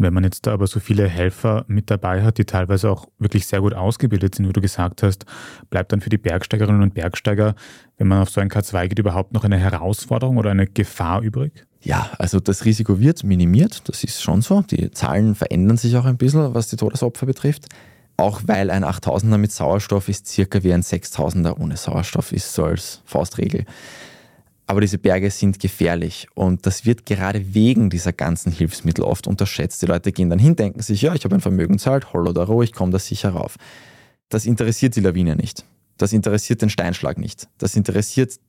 Wenn 0.02 0.14
man 0.14 0.24
jetzt 0.24 0.48
aber 0.48 0.68
so 0.68 0.80
viele 0.80 1.08
Helfer 1.08 1.66
mit 1.68 1.90
dabei 1.92 2.24
hat, 2.24 2.38
die 2.38 2.46
teilweise 2.46 2.90
auch 2.90 3.08
wirklich 3.20 3.46
sehr 3.46 3.62
gut 3.62 3.74
ausgebildet 3.74 4.36
sind, 4.36 4.48
wie 4.48 4.54
du 4.54 4.62
gesagt 4.62 5.04
hast, 5.04 5.26
bleibt 5.70 5.92
dann 5.92 6.02
für 6.02 6.10
die 6.10 6.18
Bergsteigerinnen 6.18 6.82
und 6.82 6.94
Bergsteiger, 6.94 7.56
wenn 7.98 8.08
man 8.08 8.22
auf 8.22 8.30
so 8.30 8.42
ein 8.42 8.50
K2 8.50 8.88
geht, 8.88 9.00
überhaupt 9.00 9.34
noch 9.34 9.44
eine 9.44 9.58
Herausforderung 9.58 10.38
oder 10.38 10.52
eine 10.52 10.68
Gefahr 10.68 11.22
übrig? 11.22 11.66
Ja, 11.82 12.10
also 12.20 12.40
das 12.40 12.66
Risiko 12.66 13.00
wird 13.00 13.24
minimiert, 13.24 13.88
das 13.90 14.04
ist 14.04 14.22
schon 14.22 14.42
so. 14.42 14.62
Die 14.62 14.92
Zahlen 14.92 15.36
verändern 15.36 15.78
sich 15.78 15.96
auch 15.98 16.06
ein 16.06 16.18
bisschen, 16.18 16.54
was 16.54 16.70
die 16.70 16.76
Todesopfer 16.76 17.26
betrifft. 17.26 17.68
Auch 18.18 18.42
weil 18.46 18.70
ein 18.70 18.84
8000er 18.86 19.38
mit 19.38 19.52
Sauerstoff 19.52 20.08
ist 20.08 20.28
circa 20.28 20.64
wie 20.64 20.74
ein 20.74 20.84
6000er 20.84 21.60
ohne 21.60 21.78
Sauerstoff, 21.78 22.32
ist 22.32 22.54
so 22.54 22.66
als 22.66 23.02
Faustregel. 23.06 23.66
Aber 24.72 24.80
diese 24.80 25.00
Berge 25.00 25.30
sind 25.32 25.60
gefährlich 25.60 26.30
und 26.34 26.66
das 26.66 26.86
wird 26.86 27.06
gerade 27.06 27.54
wegen 27.54 27.90
dieser 27.90 28.14
ganzen 28.14 28.54
Hilfsmittel 28.54 29.04
oft 29.04 29.28
unterschätzt. 29.28 29.82
Die 29.82 29.86
Leute 29.86 30.14
gehen 30.14 30.30
dann 30.30 30.40
hin, 30.40 30.56
denken 30.56 30.82
sich, 30.82 31.02
ja, 31.02 31.14
ich 31.14 31.26
habe 31.26 31.36
ein 31.36 31.42
Vermögen 31.42 31.78
zahlt, 31.78 32.14
holl 32.14 32.26
oder 32.26 32.44
roh, 32.46 32.62
ich 32.62 32.72
komme 32.72 32.94
da 32.94 32.98
sicher 32.98 33.32
rauf. 33.32 33.58
Das 34.30 34.46
interessiert 34.46 34.96
die 34.96 35.02
Lawine 35.02 35.36
nicht. 35.36 35.66
Das 35.98 36.14
interessiert 36.14 36.62
den 36.62 36.70
Steinschlag 36.70 37.18
nicht. 37.18 37.50
Das 37.58 37.76
interessiert 37.76 38.40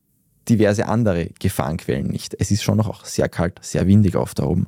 diverse 0.47 0.87
andere 0.87 1.27
Gefahrenquellen 1.39 2.07
nicht. 2.07 2.37
Es 2.39 2.51
ist 2.51 2.63
schon 2.63 2.77
noch 2.77 2.87
auch 2.87 3.03
sehr 3.03 3.27
kalt, 3.27 3.59
sehr 3.61 3.85
windig 3.85 4.15
auf 4.15 4.33
da 4.33 4.45
oben. 4.45 4.67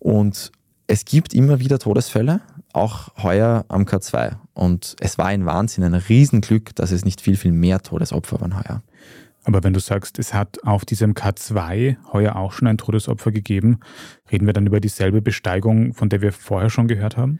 Und 0.00 0.50
es 0.88 1.04
gibt 1.04 1.32
immer 1.32 1.60
wieder 1.60 1.78
Todesfälle, 1.78 2.40
auch 2.72 3.10
heuer 3.22 3.64
am 3.68 3.84
K2. 3.84 4.34
Und 4.52 4.96
es 4.98 5.16
war 5.16 5.26
ein 5.26 5.46
Wahnsinn, 5.46 5.84
ein 5.84 5.94
Riesenglück, 5.94 6.74
dass 6.74 6.90
es 6.90 7.04
nicht 7.04 7.20
viel, 7.20 7.36
viel 7.36 7.52
mehr 7.52 7.82
Todesopfer 7.82 8.40
waren 8.40 8.56
heuer. 8.56 8.82
Aber 9.46 9.62
wenn 9.62 9.72
du 9.72 9.78
sagst, 9.78 10.18
es 10.18 10.34
hat 10.34 10.58
auf 10.64 10.84
diesem 10.84 11.14
K2 11.14 11.96
heuer 12.12 12.34
auch 12.34 12.50
schon 12.50 12.66
ein 12.66 12.78
Todesopfer 12.78 13.30
gegeben, 13.30 13.78
reden 14.30 14.44
wir 14.46 14.52
dann 14.52 14.66
über 14.66 14.80
dieselbe 14.80 15.22
Besteigung, 15.22 15.94
von 15.94 16.08
der 16.08 16.20
wir 16.20 16.32
vorher 16.32 16.68
schon 16.68 16.88
gehört 16.88 17.16
haben? 17.16 17.38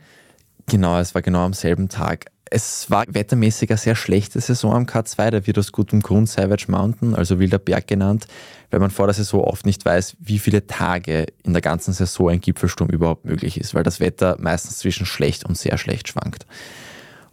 Genau, 0.67 1.01
es 1.01 1.17
war 1.17 1.23
genau 1.23 1.45
am 1.45 1.53
selben 1.53 1.89
Tag. 1.89 2.27
Es 2.49 2.93
war 2.93 3.07
wettermäßig 3.09 3.71
eine 3.71 3.79
sehr 3.79 3.97
schlechte 3.97 4.41
Saison 4.41 4.73
am 4.73 4.85
K2, 4.85 5.31
da 5.31 5.47
wird 5.49 5.59
aus 5.59 5.73
gutem 5.73 6.01
Grund 6.01 6.29
Savage 6.29 6.67
Mountain, 6.69 7.17
also 7.17 7.41
Wilder 7.41 7.59
Berg 7.59 7.89
genannt, 7.89 8.29
weil 8.71 8.79
man 8.79 8.91
vor 8.91 9.09
der 9.09 9.15
Saison 9.15 9.41
oft 9.41 9.67
nicht 9.67 9.85
weiß, 9.85 10.17
wie 10.21 10.39
viele 10.39 10.65
Tage 10.69 11.27
in 11.43 11.55
der 11.55 11.63
ganzen 11.63 11.93
Saison 11.93 12.31
ein 12.31 12.41
Gipfelsturm 12.41 12.89
überhaupt 12.89 13.25
möglich 13.25 13.59
ist, 13.59 13.75
weil 13.75 13.83
das 13.83 13.99
Wetter 13.99 14.37
meistens 14.39 14.79
zwischen 14.79 15.07
schlecht 15.07 15.45
und 15.45 15.59
sehr 15.59 15.77
schlecht 15.77 16.07
schwankt. 16.07 16.47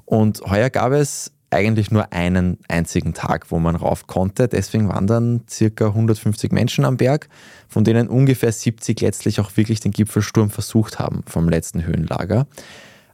Und 0.06 0.42
heuer 0.48 0.72
gab 0.72 0.94
es 0.94 1.32
eigentlich 1.54 1.92
nur 1.92 2.12
einen 2.14 2.58
einzigen 2.68 3.14
Tag, 3.14 3.52
wo 3.52 3.60
man 3.60 3.76
rauf 3.76 4.08
konnte. 4.08 4.48
Deswegen 4.48 4.90
waren 4.90 5.08
dann 5.08 5.42
circa 5.50 5.88
150 5.88 6.52
Menschen 6.52 6.86
am 6.86 6.98
Berg, 6.98 7.30
von 7.68 7.84
denen 7.84 8.08
ungefähr 8.08 8.52
70 8.52 9.02
letztlich 9.02 9.40
auch 9.40 9.56
wirklich 9.56 9.80
den 9.80 9.92
Gipfelsturm 9.92 10.50
versucht 10.50 11.00
haben 11.00 11.24
vom 11.28 11.50
letzten 11.50 11.86
Höhenlager. 11.86 12.48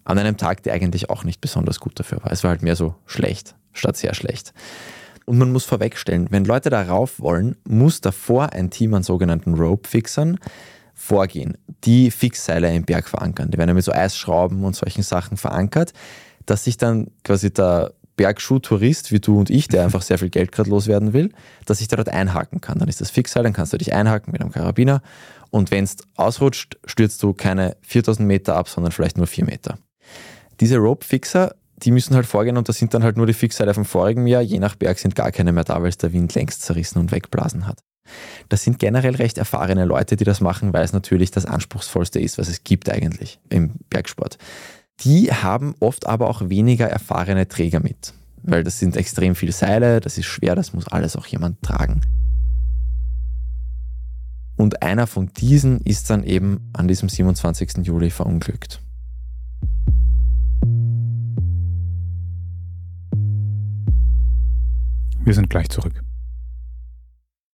An 0.03 0.17
einem 0.17 0.37
Tag, 0.37 0.63
der 0.63 0.73
eigentlich 0.73 1.09
auch 1.09 1.23
nicht 1.23 1.41
besonders 1.41 1.79
gut 1.79 1.99
dafür 1.99 2.23
war. 2.23 2.31
Es 2.31 2.43
war 2.43 2.51
halt 2.51 2.63
mehr 2.63 2.75
so 2.75 2.95
schlecht 3.05 3.55
statt 3.73 3.97
sehr 3.97 4.13
schlecht. 4.13 4.53
Und 5.25 5.37
man 5.37 5.51
muss 5.51 5.65
vorwegstellen, 5.65 6.27
wenn 6.31 6.45
Leute 6.45 6.69
da 6.69 6.81
rauf 6.81 7.19
wollen, 7.19 7.55
muss 7.67 8.01
davor 8.01 8.53
ein 8.53 8.69
Team 8.69 8.93
an 8.93 9.03
sogenannten 9.03 9.53
Rope-Fixern 9.53 10.39
vorgehen, 10.95 11.57
die 11.83 12.11
Fixseile 12.11 12.73
im 12.75 12.83
Berg 12.83 13.07
verankern. 13.07 13.51
Die 13.51 13.57
werden 13.57 13.75
mit 13.75 13.85
so 13.85 13.91
Eisschrauben 13.91 14.63
und 14.63 14.75
solchen 14.75 15.03
Sachen 15.03 15.37
verankert, 15.37 15.93
dass 16.45 16.63
sich 16.63 16.77
dann 16.77 17.11
quasi 17.23 17.53
der 17.53 17.93
Bergschuh-Tourist 18.19 19.13
wie 19.13 19.21
du 19.21 19.39
und 19.39 19.49
ich, 19.49 19.69
der 19.69 19.85
einfach 19.85 20.01
sehr 20.01 20.17
viel 20.17 20.29
Geld 20.29 20.51
gerade 20.51 20.69
loswerden 20.69 21.13
will, 21.13 21.31
dass 21.65 21.77
sich 21.77 21.87
da 21.87 21.95
dort 21.95 22.09
einhaken 22.09 22.59
kann. 22.59 22.77
Dann 22.77 22.89
ist 22.89 22.99
das 22.99 23.09
Fixseil, 23.09 23.43
dann 23.43 23.53
kannst 23.53 23.71
du 23.71 23.77
dich 23.77 23.93
einhaken 23.93 24.33
mit 24.33 24.41
einem 24.41 24.51
Karabiner 24.51 25.01
und 25.51 25.71
wenn 25.71 25.85
es 25.85 25.95
ausrutscht, 26.17 26.77
stürzt 26.83 27.23
du 27.23 27.33
keine 27.33 27.77
4000 27.81 28.27
Meter 28.27 28.57
ab, 28.57 28.67
sondern 28.67 28.91
vielleicht 28.91 29.17
nur 29.17 29.25
4 29.25 29.45
Meter. 29.45 29.79
Diese 30.59 30.77
Rope-Fixer, 30.79 31.55
die 31.77 31.91
müssen 31.91 32.13
halt 32.13 32.25
vorgehen 32.25 32.57
und 32.57 32.67
das 32.67 32.77
sind 32.77 32.93
dann 32.93 33.03
halt 33.03 33.15
nur 33.15 33.25
die 33.25 33.33
Fixseile 33.33 33.73
vom 33.73 33.85
vorigen 33.85 34.27
Jahr. 34.27 34.41
Je 34.41 34.59
nach 34.59 34.75
Berg 34.75 34.99
sind 34.99 35.15
gar 35.15 35.31
keine 35.31 35.53
mehr 35.53 35.63
da, 35.63 35.81
weil 35.81 35.87
es 35.87 35.97
der 35.97 36.11
Wind 36.11 36.35
längst 36.35 36.63
zerrissen 36.63 36.99
und 36.99 37.13
wegblasen 37.13 37.67
hat. 37.67 37.79
Das 38.49 38.63
sind 38.63 38.79
generell 38.79 39.15
recht 39.15 39.37
erfahrene 39.37 39.85
Leute, 39.85 40.17
die 40.17 40.25
das 40.25 40.41
machen, 40.41 40.73
weil 40.73 40.83
es 40.83 40.91
natürlich 40.91 41.31
das 41.31 41.45
anspruchsvollste 41.45 42.19
ist, 42.19 42.37
was 42.37 42.49
es 42.49 42.65
gibt 42.65 42.89
eigentlich 42.89 43.39
im 43.49 43.75
Bergsport. 43.89 44.37
Die 45.03 45.31
haben 45.31 45.75
oft 45.79 46.07
aber 46.07 46.29
auch 46.29 46.49
weniger 46.49 46.87
erfahrene 46.87 47.47
Träger 47.47 47.79
mit, 47.79 48.13
weil 48.43 48.63
das 48.63 48.79
sind 48.79 48.97
extrem 48.97 49.33
viele 49.35 49.53
Seile, 49.53 50.01
das 50.01 50.17
ist 50.17 50.25
schwer, 50.25 50.55
das 50.55 50.73
muss 50.73 50.87
alles 50.87 51.15
auch 51.15 51.25
jemand 51.25 51.61
tragen. 51.61 52.01
Und 54.57 54.83
einer 54.83 55.07
von 55.07 55.31
diesen 55.37 55.79
ist 55.81 56.09
dann 56.09 56.23
eben 56.23 56.69
an 56.73 56.89
diesem 56.89 57.07
27. 57.07 57.77
Juli 57.83 58.09
verunglückt. 58.09 58.81
Wir 65.23 65.33
sind 65.33 65.49
gleich 65.49 65.69
zurück. 65.69 66.03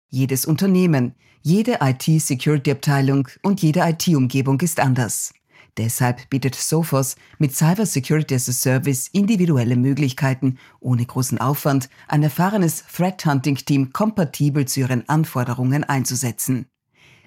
Jedes 0.10 0.46
Unternehmen, 0.46 1.14
jede 1.44 1.78
IT-Security-Abteilung 1.82 3.28
und 3.44 3.62
jede 3.62 3.82
IT-Umgebung 3.82 4.60
ist 4.62 4.80
anders. 4.80 5.32
Deshalb 5.78 6.30
bietet 6.30 6.56
Sophos 6.56 7.18
mit 7.38 7.54
Cyber 7.54 7.86
Security 7.86 8.36
as 8.36 8.48
a 8.48 8.54
Service 8.54 9.10
individuelle 9.12 9.76
Möglichkeiten, 9.76 10.58
ohne 10.80 11.06
großen 11.06 11.38
Aufwand 11.40 11.90
ein 12.08 12.24
erfahrenes 12.24 12.86
Threat 12.86 13.26
Hunting 13.26 13.58
Team 13.58 13.92
kompatibel 13.92 14.64
zu 14.66 14.80
ihren 14.82 15.10
Anforderungen 15.10 15.84
einzusetzen. 15.84 16.68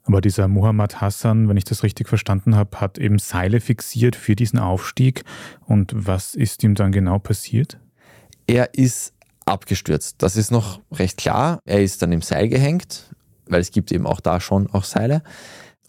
Aber 0.09 0.21
dieser 0.21 0.47
Muhammad 0.47 1.01
Hassan, 1.01 1.47
wenn 1.49 1.57
ich 1.57 1.65
das 1.65 1.83
richtig 1.83 2.09
verstanden 2.09 2.55
habe, 2.55 2.81
hat 2.81 2.97
eben 2.97 3.19
Seile 3.19 3.61
fixiert 3.61 4.15
für 4.15 4.35
diesen 4.35 4.57
Aufstieg. 4.57 5.23
Und 5.67 5.91
was 5.95 6.33
ist 6.33 6.63
ihm 6.63 6.73
dann 6.73 6.91
genau 6.91 7.19
passiert? 7.19 7.77
Er 8.47 8.73
ist 8.73 9.13
abgestürzt. 9.45 10.15
Das 10.23 10.35
ist 10.35 10.49
noch 10.49 10.81
recht 10.91 11.17
klar. 11.17 11.59
Er 11.63 11.83
ist 11.83 12.01
dann 12.01 12.11
im 12.11 12.23
Seil 12.23 12.49
gehängt, 12.49 13.13
weil 13.45 13.61
es 13.61 13.69
gibt 13.69 13.91
eben 13.91 14.07
auch 14.07 14.19
da 14.19 14.39
schon 14.39 14.67
auch 14.71 14.83
Seile. 14.83 15.21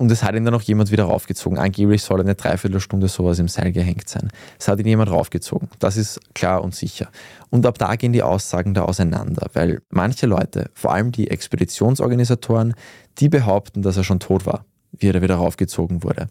Und 0.00 0.10
es 0.10 0.22
hat 0.22 0.34
ihn 0.34 0.46
dann 0.46 0.54
noch 0.54 0.62
jemand 0.62 0.90
wieder 0.90 1.04
raufgezogen. 1.04 1.58
Angeblich 1.58 2.02
soll 2.02 2.22
eine 2.22 2.34
Dreiviertelstunde 2.34 3.06
sowas 3.06 3.38
im 3.38 3.48
Seil 3.48 3.70
gehängt 3.70 4.08
sein. 4.08 4.30
Es 4.58 4.66
hat 4.66 4.80
ihn 4.80 4.86
jemand 4.86 5.10
raufgezogen. 5.10 5.68
Das 5.78 5.98
ist 5.98 6.18
klar 6.32 6.64
und 6.64 6.74
sicher. 6.74 7.10
Und 7.50 7.66
ab 7.66 7.76
da 7.76 7.96
gehen 7.96 8.14
die 8.14 8.22
Aussagen 8.22 8.72
da 8.72 8.84
auseinander, 8.84 9.48
weil 9.52 9.82
manche 9.90 10.24
Leute, 10.24 10.70
vor 10.72 10.94
allem 10.94 11.12
die 11.12 11.30
Expeditionsorganisatoren, 11.30 12.72
die 13.18 13.28
behaupten, 13.28 13.82
dass 13.82 13.98
er 13.98 14.04
schon 14.04 14.20
tot 14.20 14.46
war, 14.46 14.64
wie 14.92 15.10
er 15.10 15.12
da 15.12 15.20
wieder 15.20 15.34
raufgezogen 15.34 16.02
wurde. 16.02 16.28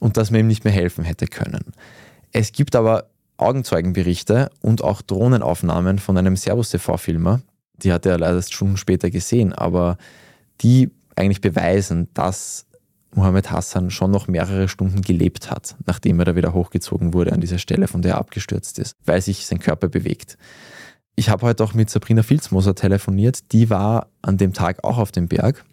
Und 0.00 0.16
dass 0.16 0.32
man 0.32 0.40
ihm 0.40 0.48
nicht 0.48 0.64
mehr 0.64 0.72
helfen 0.72 1.04
hätte 1.04 1.28
können. 1.28 1.66
Es 2.32 2.50
gibt 2.50 2.74
aber 2.74 3.04
Augenzeugenberichte 3.36 4.50
und 4.62 4.82
auch 4.82 5.00
Drohnenaufnahmen 5.00 6.00
von 6.00 6.16
einem 6.16 6.34
Servus-TV-Filmer. 6.34 7.40
Die 7.76 7.92
hat 7.92 8.04
er 8.04 8.18
leider 8.18 8.42
Stunden 8.42 8.76
später 8.76 9.10
gesehen, 9.10 9.52
aber 9.52 9.96
die 10.60 10.90
eigentlich 11.14 11.40
beweisen, 11.40 12.08
dass 12.14 12.66
Mohammed 13.14 13.50
Hassan 13.50 13.90
schon 13.90 14.10
noch 14.10 14.28
mehrere 14.28 14.68
Stunden 14.68 15.02
gelebt 15.02 15.50
hat, 15.50 15.76
nachdem 15.86 16.18
er 16.20 16.26
da 16.26 16.36
wieder 16.36 16.52
hochgezogen 16.52 17.12
wurde 17.12 17.32
an 17.32 17.40
dieser 17.40 17.58
Stelle, 17.58 17.88
von 17.88 18.02
der 18.02 18.12
er 18.12 18.18
abgestürzt 18.18 18.78
ist, 18.78 18.94
weil 19.04 19.20
sich 19.20 19.46
sein 19.46 19.58
Körper 19.58 19.88
bewegt. 19.88 20.36
Ich 21.16 21.28
habe 21.28 21.46
heute 21.46 21.64
auch 21.64 21.74
mit 21.74 21.90
Sabrina 21.90 22.22
Filzmoser 22.22 22.74
telefoniert, 22.74 23.52
die 23.52 23.68
war 23.68 24.08
an 24.22 24.36
dem 24.36 24.52
Tag 24.52 24.84
auch 24.84 24.98
auf 24.98 25.12
dem 25.12 25.28
Berg, 25.28 25.64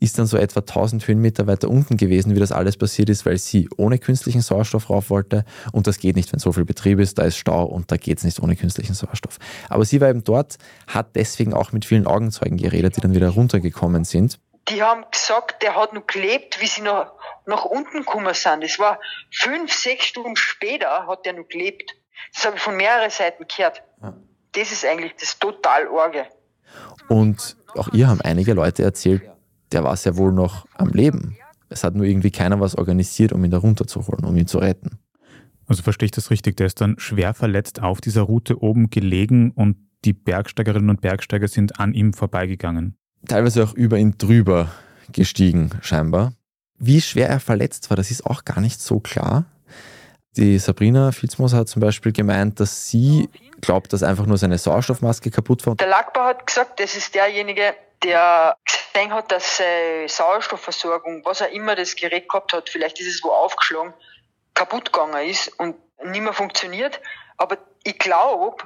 ist 0.00 0.18
dann 0.18 0.26
so 0.26 0.36
etwa 0.36 0.60
1000 0.60 1.06
Höhenmeter 1.06 1.46
weiter 1.46 1.70
unten 1.70 1.96
gewesen, 1.96 2.34
wie 2.34 2.40
das 2.40 2.52
alles 2.52 2.76
passiert 2.76 3.08
ist, 3.08 3.24
weil 3.24 3.38
sie 3.38 3.68
ohne 3.76 3.98
künstlichen 3.98 4.40
Sauerstoff 4.40 4.90
rauf 4.90 5.10
wollte 5.10 5.44
und 5.72 5.86
das 5.86 5.98
geht 5.98 6.16
nicht, 6.16 6.32
wenn 6.32 6.40
so 6.40 6.52
viel 6.52 6.64
Betrieb 6.64 6.98
ist, 6.98 7.18
da 7.18 7.22
ist 7.22 7.36
Stau 7.36 7.64
und 7.64 7.90
da 7.90 7.96
geht 7.96 8.18
es 8.18 8.24
nicht 8.24 8.40
ohne 8.42 8.56
künstlichen 8.56 8.94
Sauerstoff. 8.94 9.38
Aber 9.68 9.84
sie 9.84 10.00
war 10.00 10.08
eben 10.08 10.24
dort, 10.24 10.56
hat 10.86 11.14
deswegen 11.14 11.54
auch 11.54 11.72
mit 11.72 11.84
vielen 11.84 12.06
Augenzeugen 12.06 12.56
geredet, 12.56 12.96
die 12.96 13.00
dann 13.00 13.14
wieder 13.14 13.30
runtergekommen 13.30 14.04
sind 14.04 14.38
die 14.68 14.82
haben 14.82 15.04
gesagt, 15.10 15.62
der 15.62 15.76
hat 15.76 15.92
noch 15.92 16.06
gelebt, 16.06 16.60
wie 16.60 16.66
sie 16.66 16.82
noch 16.82 17.12
nach 17.46 17.64
unten 17.64 17.98
gekommen 17.98 18.34
sind. 18.34 18.64
Es 18.64 18.78
war 18.78 18.98
fünf, 19.30 19.72
sechs 19.72 20.06
Stunden 20.06 20.36
später 20.36 21.06
hat 21.06 21.26
der 21.26 21.34
noch 21.34 21.48
gelebt. 21.48 21.94
Das 22.34 22.46
habe 22.46 22.56
ich 22.56 22.62
von 22.62 22.76
mehreren 22.76 23.10
Seiten 23.10 23.44
gehört. 23.46 23.82
Ja. 24.02 24.14
Das 24.52 24.72
ist 24.72 24.86
eigentlich 24.86 25.14
das 25.20 25.38
total 25.38 25.88
Orge. 25.88 26.26
Und 27.08 27.56
auch 27.74 27.92
ihr 27.92 28.08
haben 28.08 28.20
einige 28.22 28.54
Leute 28.54 28.82
erzählt, 28.82 29.22
der 29.72 29.84
war 29.84 29.96
sehr 29.96 30.16
wohl 30.16 30.32
noch 30.32 30.66
am 30.74 30.90
Leben. 30.90 31.36
Es 31.68 31.84
hat 31.84 31.94
nur 31.94 32.06
irgendwie 32.06 32.30
keiner 32.30 32.60
was 32.60 32.76
organisiert, 32.76 33.32
um 33.32 33.44
ihn 33.44 33.50
da 33.50 33.58
runterzuholen, 33.58 34.24
um 34.24 34.36
ihn 34.36 34.46
zu 34.46 34.58
retten. 34.58 34.98
Also 35.66 35.82
verstehe 35.82 36.06
ich 36.06 36.12
das 36.12 36.30
richtig, 36.30 36.56
der 36.56 36.66
ist 36.66 36.80
dann 36.80 36.98
schwer 36.98 37.34
verletzt 37.34 37.82
auf 37.82 38.00
dieser 38.00 38.22
Route 38.22 38.62
oben 38.62 38.90
gelegen 38.90 39.50
und 39.50 39.76
die 40.04 40.12
Bergsteigerinnen 40.12 40.90
und 40.90 41.00
Bergsteiger 41.00 41.48
sind 41.48 41.80
an 41.80 41.94
ihm 41.94 42.12
vorbeigegangen 42.12 42.96
teilweise 43.28 43.64
auch 43.64 43.74
über 43.74 43.98
ihn 43.98 44.16
drüber 44.18 44.70
gestiegen, 45.12 45.70
scheinbar. 45.82 46.32
Wie 46.78 47.00
schwer 47.00 47.28
er 47.28 47.40
verletzt 47.40 47.90
war, 47.90 47.96
das 47.96 48.10
ist 48.10 48.26
auch 48.26 48.44
gar 48.44 48.60
nicht 48.60 48.80
so 48.80 49.00
klar. 49.00 49.44
Die 50.36 50.58
Sabrina 50.58 51.12
Filzmoser 51.12 51.58
hat 51.58 51.68
zum 51.68 51.80
Beispiel 51.80 52.12
gemeint, 52.12 52.58
dass 52.58 52.88
sie 52.88 53.28
glaubt, 53.60 53.92
dass 53.92 54.02
einfach 54.02 54.26
nur 54.26 54.36
seine 54.36 54.58
Sauerstoffmaske 54.58 55.30
kaputt 55.30 55.64
war. 55.66 55.76
Der 55.76 55.86
Lackbau 55.86 56.24
hat 56.24 56.46
gesagt, 56.46 56.80
das 56.80 56.96
ist 56.96 57.14
derjenige, 57.14 57.74
der 58.02 58.56
gesehen 58.64 59.12
hat, 59.12 59.30
dass 59.30 59.58
seine 59.58 60.08
Sauerstoffversorgung, 60.08 61.24
was 61.24 61.40
er 61.40 61.50
immer 61.50 61.76
das 61.76 61.94
Gerät 61.94 62.28
gehabt 62.28 62.52
hat, 62.52 62.68
vielleicht 62.68 63.00
ist 63.00 63.14
es 63.14 63.22
wo 63.22 63.30
aufgeschlagen, 63.30 63.94
kaputt 64.54 64.92
gegangen 64.92 65.28
ist 65.28 65.48
und 65.58 65.76
nicht 66.04 66.20
mehr 66.20 66.32
funktioniert. 66.32 67.00
Aber 67.36 67.58
ich 67.84 67.98
glaube, 67.98 68.64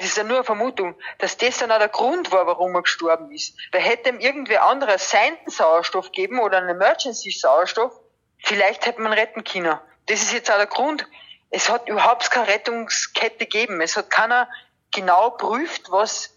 das 0.00 0.08
ist 0.08 0.16
ja 0.16 0.24
nur 0.24 0.36
eine 0.36 0.44
Vermutung, 0.44 0.94
dass 1.18 1.36
das 1.36 1.58
dann 1.58 1.70
auch 1.70 1.78
der 1.78 1.88
Grund 1.88 2.32
war, 2.32 2.46
warum 2.46 2.74
er 2.74 2.80
gestorben 2.80 3.30
ist. 3.32 3.54
Weil 3.70 3.82
hätte 3.82 4.08
ihm 4.08 4.18
irgendwer 4.18 4.64
anderer 4.64 4.96
seinen 4.96 5.36
Sauerstoff 5.46 6.10
geben 6.12 6.40
oder 6.40 6.56
einen 6.56 6.70
Emergency-Sauerstoff, 6.70 7.92
vielleicht 8.38 8.86
hätte 8.86 9.02
man 9.02 9.12
retten 9.12 9.44
können. 9.44 9.76
Das 10.06 10.22
ist 10.22 10.32
jetzt 10.32 10.50
auch 10.50 10.56
der 10.56 10.68
Grund. 10.68 11.06
Es 11.50 11.68
hat 11.68 11.86
überhaupt 11.86 12.30
keine 12.30 12.48
Rettungskette 12.48 13.44
gegeben. 13.44 13.82
Es 13.82 13.98
hat 13.98 14.08
keiner 14.08 14.48
genau 14.90 15.32
prüft, 15.32 15.90
was, 15.90 16.34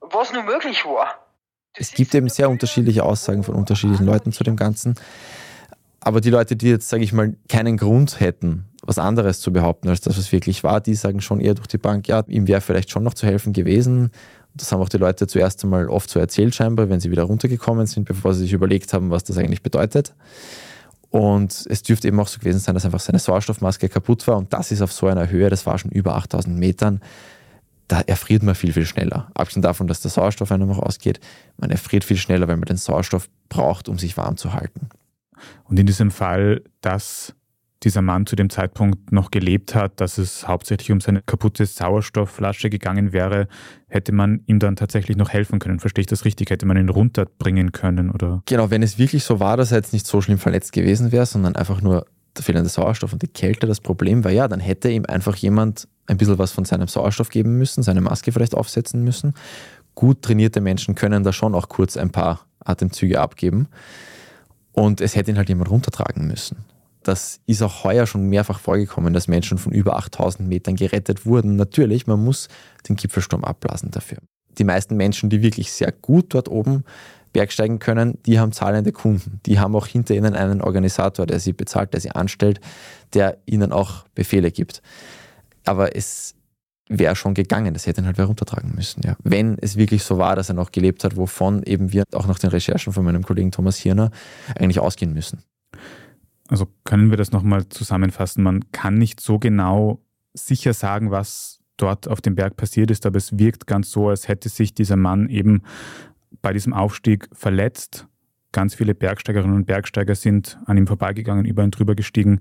was 0.00 0.34
nur 0.34 0.42
möglich 0.42 0.84
war. 0.84 1.26
Das 1.78 1.88
es 1.88 1.94
gibt 1.94 2.14
eben 2.14 2.28
sehr 2.28 2.50
unterschiedliche 2.50 3.04
Aussagen 3.04 3.42
von 3.42 3.54
unterschiedlichen 3.54 4.04
Leuten 4.04 4.32
zu 4.32 4.44
dem 4.44 4.56
Ganzen. 4.56 5.00
Aber 6.00 6.20
die 6.20 6.30
Leute, 6.30 6.56
die 6.56 6.68
jetzt, 6.68 6.90
sage 6.90 7.04
ich 7.04 7.14
mal, 7.14 7.36
keinen 7.48 7.78
Grund 7.78 8.20
hätten, 8.20 8.68
was 8.86 8.98
anderes 8.98 9.40
zu 9.40 9.52
behaupten, 9.52 9.88
als 9.88 10.00
das, 10.00 10.16
was 10.16 10.32
wirklich 10.32 10.64
war, 10.64 10.80
die 10.80 10.94
sagen 10.94 11.20
schon 11.20 11.40
eher 11.40 11.54
durch 11.54 11.66
die 11.66 11.78
Bank, 11.78 12.08
ja, 12.08 12.22
ihm 12.28 12.46
wäre 12.46 12.60
vielleicht 12.60 12.90
schon 12.90 13.02
noch 13.02 13.14
zu 13.14 13.26
helfen 13.26 13.52
gewesen. 13.52 14.10
Das 14.54 14.72
haben 14.72 14.80
auch 14.80 14.88
die 14.88 14.96
Leute 14.96 15.26
zuerst 15.26 15.62
einmal 15.64 15.88
oft 15.88 16.08
so 16.08 16.18
erzählt, 16.18 16.54
scheinbar, 16.54 16.88
wenn 16.88 17.00
sie 17.00 17.10
wieder 17.10 17.24
runtergekommen 17.24 17.86
sind, 17.86 18.04
bevor 18.04 18.32
sie 18.32 18.42
sich 18.42 18.52
überlegt 18.52 18.92
haben, 18.92 19.10
was 19.10 19.24
das 19.24 19.36
eigentlich 19.36 19.62
bedeutet. 19.62 20.14
Und 21.10 21.66
es 21.68 21.82
dürfte 21.82 22.08
eben 22.08 22.18
auch 22.20 22.28
so 22.28 22.38
gewesen 22.38 22.60
sein, 22.60 22.74
dass 22.74 22.84
einfach 22.84 23.00
seine 23.00 23.18
Sauerstoffmaske 23.18 23.88
kaputt 23.88 24.26
war. 24.26 24.36
Und 24.36 24.52
das 24.52 24.70
ist 24.70 24.82
auf 24.82 24.92
so 24.92 25.08
einer 25.08 25.28
Höhe, 25.28 25.50
das 25.50 25.66
war 25.66 25.78
schon 25.78 25.90
über 25.90 26.16
8000 26.16 26.56
Metern. 26.56 27.00
Da 27.88 28.00
erfriert 28.00 28.42
man 28.42 28.54
viel, 28.54 28.72
viel 28.72 28.86
schneller. 28.86 29.30
Abgesehen 29.34 29.62
davon, 29.62 29.86
dass 29.86 30.00
der 30.00 30.10
Sauerstoff 30.10 30.50
einem 30.52 30.70
auch 30.70 30.80
ausgeht, 30.80 31.20
man 31.56 31.70
erfriert 31.70 32.04
viel 32.04 32.16
schneller, 32.16 32.48
weil 32.48 32.56
man 32.56 32.66
den 32.66 32.76
Sauerstoff 32.76 33.28
braucht, 33.48 33.88
um 33.88 33.98
sich 33.98 34.16
warm 34.16 34.36
zu 34.36 34.52
halten. 34.52 34.88
Und 35.64 35.78
in 35.78 35.86
diesem 35.86 36.10
Fall, 36.10 36.62
dass 36.80 37.34
dieser 37.82 38.02
Mann 38.02 38.26
zu 38.26 38.36
dem 38.36 38.48
Zeitpunkt 38.50 39.12
noch 39.12 39.30
gelebt 39.30 39.74
hat, 39.74 40.00
dass 40.00 40.18
es 40.18 40.48
hauptsächlich 40.48 40.92
um 40.92 41.00
seine 41.00 41.22
kaputte 41.22 41.66
Sauerstoffflasche 41.66 42.70
gegangen 42.70 43.12
wäre, 43.12 43.48
hätte 43.88 44.12
man 44.12 44.40
ihm 44.46 44.58
dann 44.58 44.76
tatsächlich 44.76 45.16
noch 45.16 45.30
helfen 45.30 45.58
können. 45.58 45.78
Verstehe 45.78 46.00
ich 46.00 46.06
das 46.06 46.24
richtig? 46.24 46.50
Hätte 46.50 46.66
man 46.66 46.76
ihn 46.76 46.88
runterbringen 46.88 47.72
können? 47.72 48.10
Oder? 48.10 48.42
Genau, 48.46 48.70
wenn 48.70 48.82
es 48.82 48.98
wirklich 48.98 49.24
so 49.24 49.40
war, 49.40 49.56
dass 49.56 49.72
er 49.72 49.78
jetzt 49.78 49.92
nicht 49.92 50.06
so 50.06 50.20
schlimm 50.20 50.38
verletzt 50.38 50.72
gewesen 50.72 51.12
wäre, 51.12 51.26
sondern 51.26 51.54
einfach 51.54 51.82
nur 51.82 52.06
der 52.36 52.44
fehlende 52.44 52.68
Sauerstoff 52.68 53.12
und 53.12 53.22
die 53.22 53.28
Kälte 53.28 53.66
das 53.66 53.80
Problem 53.80 54.24
war, 54.24 54.30
ja, 54.30 54.48
dann 54.48 54.60
hätte 54.60 54.90
ihm 54.90 55.04
einfach 55.06 55.36
jemand 55.36 55.88
ein 56.06 56.16
bisschen 56.16 56.38
was 56.38 56.52
von 56.52 56.64
seinem 56.64 56.88
Sauerstoff 56.88 57.28
geben 57.28 57.58
müssen, 57.58 57.82
seine 57.82 58.00
Maske 58.00 58.32
vielleicht 58.32 58.54
aufsetzen 58.54 59.02
müssen. 59.02 59.34
Gut 59.94 60.22
trainierte 60.22 60.60
Menschen 60.60 60.94
können 60.94 61.24
da 61.24 61.32
schon 61.32 61.54
auch 61.54 61.68
kurz 61.68 61.96
ein 61.96 62.10
paar 62.10 62.46
Atemzüge 62.64 63.20
abgeben. 63.20 63.68
Und 64.72 65.00
es 65.00 65.16
hätte 65.16 65.30
ihn 65.30 65.38
halt 65.38 65.48
jemand 65.48 65.70
runtertragen 65.70 66.26
müssen. 66.26 66.58
Das 67.06 67.40
ist 67.46 67.62
auch 67.62 67.84
heuer 67.84 68.06
schon 68.06 68.28
mehrfach 68.28 68.58
vorgekommen, 68.58 69.14
dass 69.14 69.28
Menschen 69.28 69.58
von 69.58 69.72
über 69.72 69.96
8000 69.96 70.48
Metern 70.48 70.74
gerettet 70.74 71.24
wurden. 71.24 71.54
Natürlich, 71.54 72.08
man 72.08 72.24
muss 72.24 72.48
den 72.88 72.96
Gipfelsturm 72.96 73.44
abblasen 73.44 73.92
dafür. 73.92 74.18
Die 74.58 74.64
meisten 74.64 74.96
Menschen, 74.96 75.30
die 75.30 75.40
wirklich 75.40 75.70
sehr 75.70 75.92
gut 75.92 76.34
dort 76.34 76.48
oben 76.48 76.82
bergsteigen 77.32 77.78
können, 77.78 78.18
die 78.26 78.40
haben 78.40 78.50
zahlende 78.50 78.90
Kunden. 78.90 79.40
Die 79.46 79.60
haben 79.60 79.76
auch 79.76 79.86
hinter 79.86 80.16
ihnen 80.16 80.34
einen 80.34 80.60
Organisator, 80.60 81.26
der 81.26 81.38
sie 81.38 81.52
bezahlt, 81.52 81.92
der 81.92 82.00
sie 82.00 82.10
anstellt, 82.10 82.60
der 83.14 83.38
ihnen 83.46 83.70
auch 83.70 84.04
Befehle 84.14 84.50
gibt. 84.50 84.82
Aber 85.64 85.94
es 85.94 86.34
wäre 86.88 87.14
schon 87.14 87.34
gegangen. 87.34 87.74
Das 87.74 87.86
hätte 87.86 88.00
ihn 88.00 88.06
halt 88.06 88.18
wer 88.18 88.24
runtertragen 88.24 88.74
müssen. 88.74 89.02
Ja. 89.04 89.16
Wenn 89.22 89.58
es 89.60 89.76
wirklich 89.76 90.02
so 90.02 90.18
war, 90.18 90.34
dass 90.34 90.48
er 90.48 90.54
noch 90.54 90.72
gelebt 90.72 91.04
hat, 91.04 91.16
wovon 91.16 91.62
eben 91.62 91.92
wir 91.92 92.02
auch 92.14 92.26
nach 92.26 92.38
den 92.38 92.50
Recherchen 92.50 92.92
von 92.92 93.04
meinem 93.04 93.22
Kollegen 93.22 93.52
Thomas 93.52 93.76
Hirner 93.76 94.10
eigentlich 94.56 94.80
ausgehen 94.80 95.12
müssen. 95.12 95.42
Also 96.48 96.66
können 96.84 97.10
wir 97.10 97.16
das 97.16 97.32
nochmal 97.32 97.68
zusammenfassen. 97.68 98.42
Man 98.42 98.70
kann 98.72 98.94
nicht 98.94 99.20
so 99.20 99.38
genau 99.38 100.00
sicher 100.34 100.74
sagen, 100.74 101.10
was 101.10 101.60
dort 101.76 102.08
auf 102.08 102.20
dem 102.20 102.34
Berg 102.34 102.56
passiert 102.56 102.90
ist, 102.90 103.06
aber 103.06 103.18
es 103.18 103.38
wirkt 103.38 103.66
ganz 103.66 103.90
so, 103.90 104.08
als 104.08 104.28
hätte 104.28 104.48
sich 104.48 104.74
dieser 104.74 104.96
Mann 104.96 105.28
eben 105.28 105.62
bei 106.42 106.52
diesem 106.52 106.72
Aufstieg 106.72 107.28
verletzt. 107.32 108.06
Ganz 108.52 108.74
viele 108.74 108.94
Bergsteigerinnen 108.94 109.56
und 109.56 109.66
Bergsteiger 109.66 110.14
sind 110.14 110.58
an 110.66 110.78
ihm 110.78 110.86
vorbeigegangen, 110.86 111.44
über 111.44 111.62
ihn 111.62 111.70
drüber 111.70 111.94
gestiegen, 111.94 112.40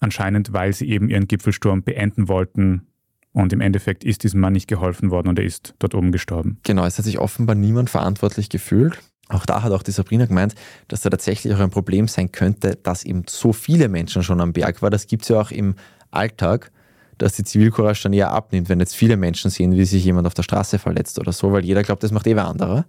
anscheinend 0.00 0.52
weil 0.52 0.72
sie 0.72 0.88
eben 0.88 1.08
ihren 1.08 1.26
Gipfelsturm 1.26 1.82
beenden 1.82 2.28
wollten, 2.28 2.86
und 3.32 3.52
im 3.52 3.60
Endeffekt 3.60 4.04
ist 4.04 4.24
diesem 4.24 4.40
Mann 4.40 4.52
nicht 4.52 4.68
geholfen 4.68 5.10
worden 5.10 5.28
und 5.28 5.38
er 5.38 5.44
ist 5.44 5.74
dort 5.78 5.94
oben 5.94 6.12
gestorben. 6.12 6.58
Genau, 6.64 6.84
es 6.84 6.98
hat 6.98 7.04
sich 7.04 7.18
offenbar 7.18 7.56
niemand 7.56 7.88
verantwortlich 7.88 8.50
gefühlt. 8.50 8.98
Auch 9.32 9.46
da 9.46 9.62
hat 9.62 9.72
auch 9.72 9.82
die 9.82 9.90
Sabrina 9.90 10.26
gemeint, 10.26 10.54
dass 10.88 11.00
da 11.00 11.10
tatsächlich 11.10 11.54
auch 11.54 11.60
ein 11.60 11.70
Problem 11.70 12.08
sein 12.08 12.32
könnte, 12.32 12.76
dass 12.82 13.04
eben 13.04 13.24
so 13.28 13.52
viele 13.52 13.88
Menschen 13.88 14.22
schon 14.22 14.40
am 14.40 14.52
Berg 14.52 14.82
waren. 14.82 14.90
Das 14.90 15.06
gibt 15.06 15.22
es 15.22 15.28
ja 15.28 15.40
auch 15.40 15.50
im 15.50 15.74
Alltag, 16.10 16.70
dass 17.18 17.34
die 17.34 17.44
Zivilcourage 17.44 18.02
dann 18.04 18.12
eher 18.12 18.30
abnimmt, 18.30 18.68
wenn 18.68 18.80
jetzt 18.80 18.94
viele 18.94 19.16
Menschen 19.16 19.50
sehen, 19.50 19.72
wie 19.72 19.84
sich 19.84 20.04
jemand 20.04 20.26
auf 20.26 20.34
der 20.34 20.42
Straße 20.42 20.78
verletzt 20.78 21.18
oder 21.18 21.32
so, 21.32 21.52
weil 21.52 21.64
jeder 21.64 21.82
glaubt, 21.82 22.02
das 22.02 22.10
macht 22.10 22.26
eh 22.26 22.36
wer 22.36 22.46
anderer. 22.46 22.84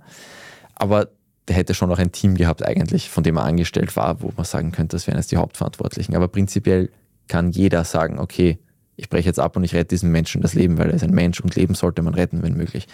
Aber 0.76 1.10
der 1.48 1.56
hätte 1.56 1.74
schon 1.74 1.92
auch 1.92 2.00
ein 2.00 2.12
Team 2.12 2.36
gehabt 2.36 2.66
eigentlich, 2.66 3.10
von 3.10 3.24
dem 3.24 3.38
er 3.38 3.44
angestellt 3.44 3.96
war, 3.96 4.22
wo 4.22 4.32
man 4.36 4.46
sagen 4.46 4.72
könnte, 4.72 4.96
das 4.96 5.08
wären 5.08 5.18
jetzt 5.18 5.32
die 5.32 5.38
Hauptverantwortlichen. 5.38 6.16
Aber 6.16 6.28
prinzipiell 6.28 6.90
kann 7.28 7.52
jeder 7.52 7.84
sagen, 7.84 8.20
okay, 8.20 8.60
ich 8.96 9.10
breche 9.10 9.28
jetzt 9.28 9.40
ab 9.40 9.56
und 9.58 9.64
ich 9.64 9.74
rette 9.74 9.90
diesen 9.90 10.12
Menschen 10.12 10.42
das 10.42 10.54
Leben, 10.54 10.78
weil 10.78 10.90
er 10.90 10.96
ist 10.96 11.04
ein 11.04 11.14
Mensch 11.14 11.42
und 11.42 11.56
Leben 11.56 11.74
sollte 11.74 12.02
man 12.02 12.14
retten, 12.14 12.44
wenn 12.44 12.56
möglich. 12.56 12.88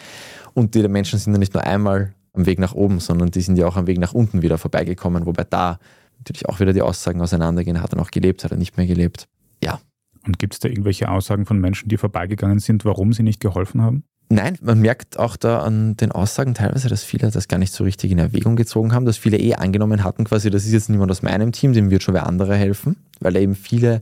Und 0.53 0.73
die 0.73 0.87
Menschen 0.87 1.19
sind 1.19 1.33
ja 1.33 1.39
nicht 1.39 1.53
nur 1.53 1.63
einmal 1.63 2.13
am 2.39 2.45
Weg 2.45 2.59
nach 2.59 2.73
oben, 2.73 2.99
sondern 2.99 3.31
die 3.31 3.41
sind 3.41 3.57
ja 3.57 3.67
auch 3.67 3.75
am 3.75 3.87
Weg 3.87 3.99
nach 3.99 4.13
unten 4.13 4.41
wieder 4.41 4.57
vorbeigekommen, 4.57 5.25
wobei 5.25 5.43
da 5.43 5.79
natürlich 6.17 6.47
auch 6.47 6.59
wieder 6.59 6.73
die 6.73 6.81
Aussagen 6.81 7.21
auseinandergehen, 7.21 7.81
hat 7.81 7.93
er 7.93 7.97
noch 7.97 8.11
gelebt, 8.11 8.43
hat 8.43 8.51
er 8.51 8.57
nicht 8.57 8.77
mehr 8.77 8.87
gelebt. 8.87 9.27
Ja. 9.63 9.79
Und 10.25 10.39
gibt 10.39 10.53
es 10.53 10.59
da 10.59 10.67
irgendwelche 10.67 11.09
Aussagen 11.09 11.45
von 11.45 11.59
Menschen, 11.59 11.89
die 11.89 11.97
vorbeigegangen 11.97 12.59
sind, 12.59 12.85
warum 12.85 13.13
sie 13.13 13.23
nicht 13.23 13.39
geholfen 13.39 13.81
haben? 13.81 14.03
Nein, 14.31 14.57
man 14.61 14.79
merkt 14.79 15.17
auch 15.17 15.37
da 15.37 15.59
an 15.59 15.97
den 15.97 16.11
Aussagen 16.11 16.53
teilweise, 16.53 16.87
dass 16.87 17.03
viele 17.03 17.31
das 17.31 17.47
gar 17.47 17.57
nicht 17.57 17.73
so 17.73 17.83
richtig 17.83 18.11
in 18.11 18.19
Erwägung 18.19 18.55
gezogen 18.55 18.93
haben, 18.93 19.05
dass 19.05 19.17
viele 19.17 19.37
eh 19.37 19.55
angenommen 19.55 20.03
hatten, 20.03 20.25
quasi, 20.25 20.51
das 20.51 20.65
ist 20.65 20.71
jetzt 20.71 20.89
niemand 20.89 21.09
aus 21.09 21.23
meinem 21.23 21.51
Team, 21.51 21.73
dem 21.73 21.89
wird 21.89 22.03
schon 22.03 22.13
wer 22.13 22.27
andere 22.27 22.55
helfen, 22.55 22.95
weil 23.19 23.35
eben 23.37 23.55
viele 23.55 24.01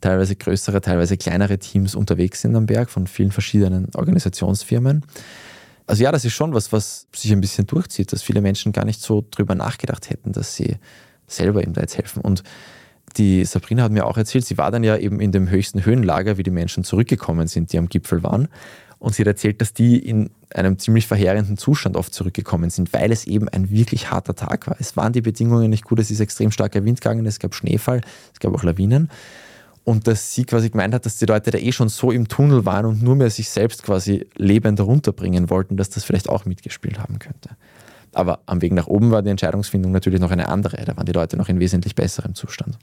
teilweise 0.00 0.36
größere, 0.36 0.80
teilweise 0.80 1.16
kleinere 1.16 1.58
Teams 1.58 1.96
unterwegs 1.96 2.42
sind 2.42 2.54
am 2.54 2.66
Berg 2.66 2.90
von 2.90 3.08
vielen 3.08 3.32
verschiedenen 3.32 3.88
Organisationsfirmen. 3.94 5.02
Also 5.86 6.02
ja, 6.02 6.10
das 6.10 6.24
ist 6.24 6.32
schon 6.32 6.52
was, 6.52 6.72
was 6.72 7.06
sich 7.14 7.32
ein 7.32 7.40
bisschen 7.40 7.66
durchzieht, 7.66 8.12
dass 8.12 8.22
viele 8.22 8.40
Menschen 8.40 8.72
gar 8.72 8.84
nicht 8.84 9.00
so 9.00 9.24
drüber 9.30 9.54
nachgedacht 9.54 10.10
hätten, 10.10 10.32
dass 10.32 10.56
sie 10.56 10.76
selber 11.28 11.62
ihm 11.64 11.72
da 11.72 11.80
jetzt 11.80 11.96
helfen. 11.96 12.20
Und 12.22 12.42
die 13.16 13.44
Sabrina 13.44 13.84
hat 13.84 13.92
mir 13.92 14.04
auch 14.04 14.16
erzählt, 14.16 14.44
sie 14.44 14.58
war 14.58 14.70
dann 14.70 14.84
ja 14.84 14.96
eben 14.96 15.20
in 15.20 15.32
dem 15.32 15.48
höchsten 15.48 15.84
Höhenlager, 15.84 16.38
wie 16.38 16.42
die 16.42 16.50
Menschen 16.50 16.84
zurückgekommen 16.84 17.46
sind, 17.46 17.72
die 17.72 17.78
am 17.78 17.88
Gipfel 17.88 18.22
waren. 18.22 18.48
Und 18.98 19.14
sie 19.14 19.22
hat 19.22 19.28
erzählt, 19.28 19.60
dass 19.60 19.74
die 19.74 19.98
in 19.98 20.30
einem 20.52 20.78
ziemlich 20.78 21.06
verheerenden 21.06 21.56
Zustand 21.56 21.96
oft 21.96 22.12
zurückgekommen 22.12 22.70
sind, 22.70 22.92
weil 22.92 23.12
es 23.12 23.26
eben 23.26 23.48
ein 23.48 23.70
wirklich 23.70 24.10
harter 24.10 24.34
Tag 24.34 24.66
war. 24.66 24.76
Es 24.80 24.96
waren 24.96 25.12
die 25.12 25.20
Bedingungen 25.20 25.70
nicht 25.70 25.84
gut, 25.84 26.00
es 26.00 26.10
ist 26.10 26.20
extrem 26.20 26.50
starker 26.50 26.84
Wind 26.84 27.00
gegangen, 27.00 27.26
es 27.26 27.38
gab 27.38 27.54
Schneefall, 27.54 28.00
es 28.32 28.40
gab 28.40 28.54
auch 28.54 28.62
Lawinen 28.62 29.10
und 29.86 30.08
dass 30.08 30.34
sie 30.34 30.44
quasi 30.44 30.68
gemeint 30.68 30.94
hat, 30.94 31.06
dass 31.06 31.16
die 31.16 31.26
Leute 31.26 31.52
da 31.52 31.58
eh 31.58 31.70
schon 31.70 31.88
so 31.88 32.10
im 32.10 32.26
Tunnel 32.26 32.66
waren 32.66 32.86
und 32.86 33.02
nur 33.04 33.14
mehr 33.14 33.30
sich 33.30 33.48
selbst 33.48 33.84
quasi 33.84 34.26
lebend 34.34 34.80
runterbringen 34.80 35.48
wollten, 35.48 35.76
dass 35.76 35.90
das 35.90 36.02
vielleicht 36.02 36.28
auch 36.28 36.44
mitgespielt 36.44 36.98
haben 36.98 37.20
könnte. 37.20 37.50
Aber 38.12 38.40
am 38.46 38.62
Weg 38.62 38.72
nach 38.72 38.88
oben 38.88 39.12
war 39.12 39.22
die 39.22 39.30
Entscheidungsfindung 39.30 39.92
natürlich 39.92 40.18
noch 40.18 40.32
eine 40.32 40.48
andere. 40.48 40.84
Da 40.84 40.96
waren 40.96 41.06
die 41.06 41.12
Leute 41.12 41.36
noch 41.36 41.48
in 41.48 41.60
wesentlich 41.60 41.94
besserem 41.94 42.34
Zustand. 42.34 42.76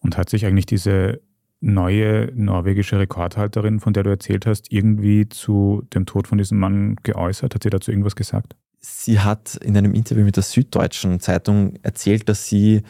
Und 0.00 0.16
hat 0.16 0.30
sich 0.30 0.46
eigentlich 0.46 0.64
diese 0.64 1.20
neue 1.60 2.32
norwegische 2.34 2.98
Rekordhalterin, 2.98 3.78
von 3.78 3.92
der 3.92 4.02
du 4.02 4.08
erzählt 4.08 4.46
hast, 4.46 4.72
irgendwie 4.72 5.28
zu 5.28 5.82
dem 5.92 6.06
Tod 6.06 6.26
von 6.28 6.38
diesem 6.38 6.58
Mann 6.58 6.96
geäußert? 7.02 7.54
Hat 7.54 7.62
sie 7.62 7.68
dazu 7.68 7.90
irgendwas 7.90 8.16
gesagt? 8.16 8.56
Sie 8.80 9.20
hat 9.20 9.56
in 9.56 9.76
einem 9.76 9.92
Interview 9.92 10.24
mit 10.24 10.36
der 10.36 10.44
Süddeutschen 10.44 11.20
Zeitung 11.20 11.74
erzählt, 11.82 12.26
dass 12.30 12.48
sie 12.48 12.84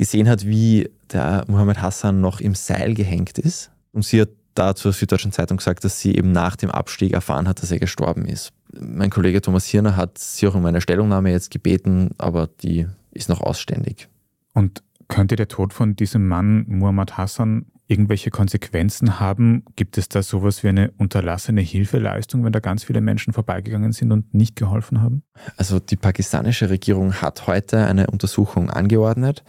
gesehen 0.00 0.30
hat, 0.30 0.46
wie 0.46 0.88
der 1.12 1.44
Mohammed 1.46 1.82
Hassan 1.82 2.22
noch 2.22 2.40
im 2.40 2.54
Seil 2.54 2.94
gehängt 2.94 3.38
ist. 3.38 3.70
Und 3.92 4.02
sie 4.02 4.22
hat 4.22 4.30
da 4.54 4.74
zur 4.74 4.94
Süddeutschen 4.94 5.30
Zeitung 5.30 5.58
gesagt, 5.58 5.84
dass 5.84 6.00
sie 6.00 6.16
eben 6.16 6.32
nach 6.32 6.56
dem 6.56 6.70
Abstieg 6.70 7.12
erfahren 7.12 7.46
hat, 7.46 7.60
dass 7.60 7.70
er 7.70 7.78
gestorben 7.78 8.24
ist. 8.24 8.50
Mein 8.72 9.10
Kollege 9.10 9.42
Thomas 9.42 9.66
Hirner 9.66 9.96
hat 9.96 10.16
sie 10.16 10.48
auch 10.48 10.54
um 10.54 10.64
eine 10.64 10.80
Stellungnahme 10.80 11.30
jetzt 11.30 11.50
gebeten, 11.50 12.12
aber 12.16 12.48
die 12.62 12.86
ist 13.10 13.28
noch 13.28 13.42
ausständig. 13.42 14.08
Und 14.54 14.82
könnte 15.08 15.36
der 15.36 15.48
Tod 15.48 15.74
von 15.74 15.96
diesem 15.96 16.26
Mann, 16.26 16.64
Muhammad 16.66 17.18
Hassan, 17.18 17.66
irgendwelche 17.86 18.30
Konsequenzen 18.30 19.20
haben? 19.20 19.64
Gibt 19.76 19.98
es 19.98 20.08
da 20.08 20.22
sowas 20.22 20.62
wie 20.62 20.68
eine 20.68 20.92
unterlassene 20.96 21.60
Hilfeleistung, 21.60 22.42
wenn 22.44 22.52
da 22.52 22.60
ganz 22.60 22.84
viele 22.84 23.02
Menschen 23.02 23.34
vorbeigegangen 23.34 23.92
sind 23.92 24.12
und 24.12 24.32
nicht 24.32 24.56
geholfen 24.56 25.02
haben? 25.02 25.24
Also 25.58 25.78
die 25.78 25.96
pakistanische 25.96 26.70
Regierung 26.70 27.20
hat 27.20 27.46
heute 27.46 27.84
eine 27.84 28.06
Untersuchung 28.06 28.70
angeordnet. 28.70 29.44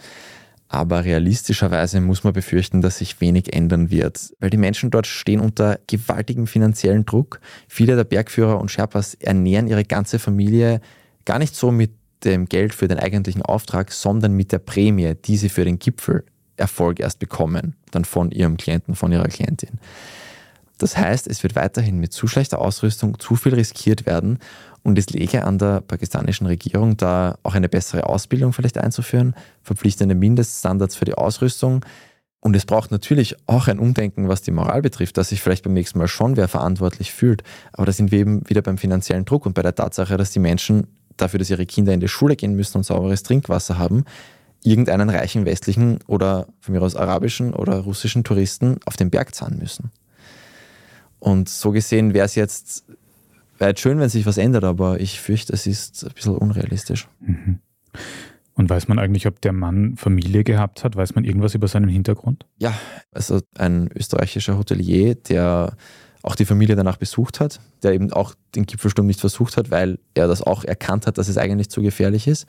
Aber 0.74 1.04
realistischerweise 1.04 2.00
muss 2.00 2.24
man 2.24 2.32
befürchten, 2.32 2.80
dass 2.82 3.00
sich 3.00 3.20
wenig 3.20 3.54
ändern 3.54 3.92
wird, 3.92 4.32
weil 4.40 4.50
die 4.50 4.56
Menschen 4.56 4.90
dort 4.90 5.06
stehen 5.06 5.42
unter 5.42 5.78
gewaltigem 5.86 6.48
finanziellen 6.48 7.06
Druck. 7.06 7.42
Viele 7.68 7.98
der 7.98 8.06
Bergführer 8.06 8.58
und 8.58 8.72
Sherpas 8.72 9.16
ernähren 9.16 9.68
ihre 9.68 9.84
ganze 9.84 10.18
Familie 10.18 10.80
gar 11.26 11.40
nicht 11.40 11.58
so 11.58 11.72
mit 11.72 11.92
dem 12.24 12.46
Geld 12.46 12.74
für 12.74 12.88
den 12.88 13.00
eigentlichen 13.00 13.42
Auftrag, 13.42 13.92
sondern 13.92 14.32
mit 14.32 14.54
der 14.54 14.60
Prämie, 14.60 15.14
die 15.26 15.36
sie 15.36 15.50
für 15.50 15.66
den 15.66 15.78
Gipfel 15.78 16.24
Erfolg 16.56 17.02
erst 17.02 17.20
bekommen, 17.20 17.76
dann 17.92 18.06
von 18.06 18.32
ihrem 18.32 18.56
Klienten, 18.56 18.96
von 18.96 19.12
ihrer 19.12 19.28
Klientin. 19.28 19.72
Das 20.82 20.98
heißt, 20.98 21.28
es 21.28 21.44
wird 21.44 21.56
weiterhin 21.56 22.00
mit 22.00 22.12
zu 22.12 22.28
schlechter 22.28 22.60
Ausrüstung 22.60 23.20
zu 23.20 23.36
viel 23.36 23.54
riskiert 23.54 24.08
werden 24.08 24.40
und 24.82 24.98
es 24.98 25.12
läge 25.12 25.46
an 25.46 25.60
der 25.60 25.82
pakistanischen 25.82 26.48
Regierung, 26.48 26.98
da 26.98 27.38
auch 27.44 27.54
eine 27.54 27.70
bessere 27.70 28.08
Ausbildung 28.08 28.52
vielleicht 28.52 28.80
einzuführen, 28.80 29.36
verpflichtende 29.62 30.16
Mindeststandards 30.16 30.96
für 30.96 31.06
die 31.06 31.14
Ausrüstung. 31.14 31.86
Und 32.40 32.56
es 32.56 32.66
braucht 32.66 32.90
natürlich 32.90 33.36
auch 33.46 33.68
ein 33.68 33.78
Umdenken, 33.78 34.28
was 34.28 34.42
die 34.42 34.50
Moral 34.50 34.82
betrifft, 34.82 35.18
dass 35.18 35.30
sich 35.30 35.40
vielleicht 35.40 35.64
beim 35.64 35.74
nächsten 35.74 36.00
Mal 36.00 36.08
schon 36.08 36.36
wer 36.36 36.48
verantwortlich 36.48 37.12
fühlt. 37.12 37.44
Aber 37.74 37.86
da 37.86 37.92
sind 37.92 38.12
wir 38.12 38.18
eben 38.18 38.50
wieder 38.50 38.64
beim 38.64 38.80
finanziellen 38.80 39.26
Druck 39.26 39.46
und 39.46 39.54
bei 39.54 39.62
der 39.62 39.76
Tatsache, 39.76 40.18
dass 40.18 40.32
die 40.32 40.40
Menschen 40.40 40.88
dafür, 41.16 41.38
dass 41.38 41.52
ihre 41.52 41.68
Kinder 41.68 41.94
in 41.94 42.00
die 42.00 42.08
Schule 42.08 42.36
gehen 42.36 42.56
müssen 42.56 42.78
und 42.78 42.84
sauberes 42.86 43.22
Trinkwasser 43.22 43.78
haben, 43.78 44.06
irgendeinen 44.64 45.12
reichen 45.12 45.46
westlichen 45.46 46.00
oder 46.08 46.48
von 46.60 46.74
mir 46.74 46.82
aus 46.82 46.96
arabischen 46.96 47.54
oder 47.54 47.82
russischen 47.82 48.24
Touristen 48.24 48.80
auf 48.86 48.98
den 48.98 49.12
Berg 49.12 49.36
zahlen 49.36 49.60
müssen. 49.60 49.92
Und 51.22 51.50
so 51.50 51.72
gesehen 51.72 52.16
wäre 52.16 52.26
es 52.26 52.34
jetzt, 52.34 52.84
wäre 53.60 53.78
schön, 53.78 54.00
wenn 54.00 54.10
sich 54.10 54.26
was 54.26 54.40
ändert, 54.40 54.64
aber 54.64 55.00
ich 55.00 55.22
fürchte, 55.22 55.54
es 55.54 55.68
ist 55.68 56.04
ein 56.04 56.14
bisschen 56.14 56.36
unrealistisch. 56.36 57.08
Mhm. 57.20 57.60
Und 58.56 58.70
weiß 58.70 58.88
man 58.88 58.98
eigentlich, 58.98 59.28
ob 59.28 59.40
der 59.40 59.54
Mann 59.54 59.96
Familie 59.98 60.44
gehabt 60.44 60.84
hat? 60.84 60.96
Weiß 60.96 61.14
man 61.14 61.24
irgendwas 61.24 61.54
über 61.54 61.68
seinen 61.68 61.90
Hintergrund? 61.90 62.46
Ja, 62.58 62.74
also 63.12 63.40
ein 63.56 63.90
österreichischer 63.96 64.58
Hotelier, 64.58 65.14
der 65.14 65.78
auch 66.24 66.36
die 66.36 66.46
Familie 66.46 66.76
danach 66.76 66.98
besucht 66.98 67.40
hat, 67.40 67.60
der 67.84 67.94
eben 67.94 68.12
auch 68.12 68.34
den 68.56 68.66
Gipfelsturm 68.66 69.06
nicht 69.06 69.20
versucht 69.20 69.58
hat, 69.58 69.70
weil 69.70 70.00
er 70.16 70.28
das 70.28 70.42
auch 70.42 70.64
erkannt 70.64 71.06
hat, 71.06 71.20
dass 71.20 71.28
es 71.28 71.38
eigentlich 71.38 71.70
zu 71.70 71.84
gefährlich 71.84 72.28
ist. 72.28 72.48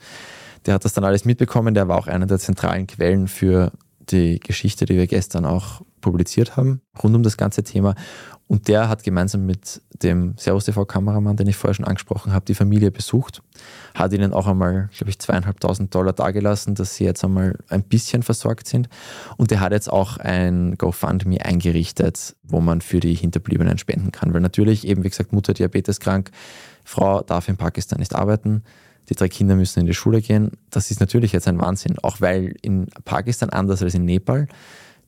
Der 0.65 0.73
hat 0.73 0.83
das 0.83 0.93
dann 0.93 1.03
alles 1.03 1.25
mitbekommen, 1.25 1.75
der 1.75 1.87
war 1.87 1.97
auch 1.97 2.07
einer 2.07 2.25
der 2.25 2.39
zentralen 2.39 2.87
Quellen 2.87 3.27
für 3.27 3.71
die 3.99 4.39
Geschichte, 4.39 4.85
die 4.85 4.97
wir 4.97 5.07
gestern 5.07 5.45
auch 5.45 5.81
publiziert 6.03 6.55
haben, 6.55 6.81
rund 7.01 7.15
um 7.15 7.23
das 7.23 7.37
ganze 7.37 7.63
Thema. 7.63 7.95
Und 8.47 8.67
der 8.67 8.89
hat 8.89 9.03
gemeinsam 9.03 9.47
mit 9.47 9.81
dem 10.03 10.35
Servus 10.37 10.65
TV-Kameramann, 10.65 11.37
den 11.37 11.47
ich 11.47 11.55
vorher 11.55 11.73
schon 11.73 11.85
angesprochen 11.85 12.33
habe, 12.33 12.45
die 12.45 12.53
Familie 12.53 12.91
besucht, 12.91 13.41
hat 13.95 14.13
ihnen 14.13 14.33
auch 14.33 14.45
einmal, 14.45 14.89
glaube 14.95 15.09
ich, 15.09 15.17
zweieinhalbtausend 15.17 15.95
Dollar 15.95 16.13
dagelassen, 16.13 16.75
dass 16.75 16.95
sie 16.95 17.05
jetzt 17.05 17.23
einmal 17.23 17.57
ein 17.69 17.83
bisschen 17.83 18.21
versorgt 18.21 18.67
sind. 18.67 18.89
Und 19.37 19.49
der 19.49 19.61
hat 19.61 19.71
jetzt 19.71 19.91
auch 19.91 20.17
ein 20.17 20.75
GoFundMe 20.77 21.43
eingerichtet, 21.43 22.35
wo 22.43 22.59
man 22.59 22.81
für 22.81 22.99
die 22.99 23.15
Hinterbliebenen 23.15 23.79
spenden 23.79 24.11
kann. 24.11 24.33
Weil 24.33 24.41
natürlich, 24.41 24.85
eben 24.85 25.03
wie 25.03 25.09
gesagt, 25.09 25.33
Mutter 25.33 25.53
diabeteskrank, 25.53 26.29
Frau 26.83 27.21
darf 27.21 27.47
in 27.47 27.57
Pakistan 27.57 27.99
nicht 27.99 28.13
arbeiten 28.13 28.63
die 29.09 29.15
drei 29.15 29.27
Kinder 29.27 29.55
müssen 29.55 29.81
in 29.81 29.85
die 29.85 29.93
Schule 29.93 30.21
gehen. 30.21 30.51
Das 30.69 30.89
ist 30.91 30.99
natürlich 30.99 31.33
jetzt 31.33 31.47
ein 31.47 31.59
Wahnsinn, 31.59 31.97
auch 32.01 32.21
weil 32.21 32.55
in 32.61 32.87
Pakistan 33.05 33.49
anders 33.49 33.81
als 33.81 33.95
in 33.95 34.05
Nepal 34.05 34.47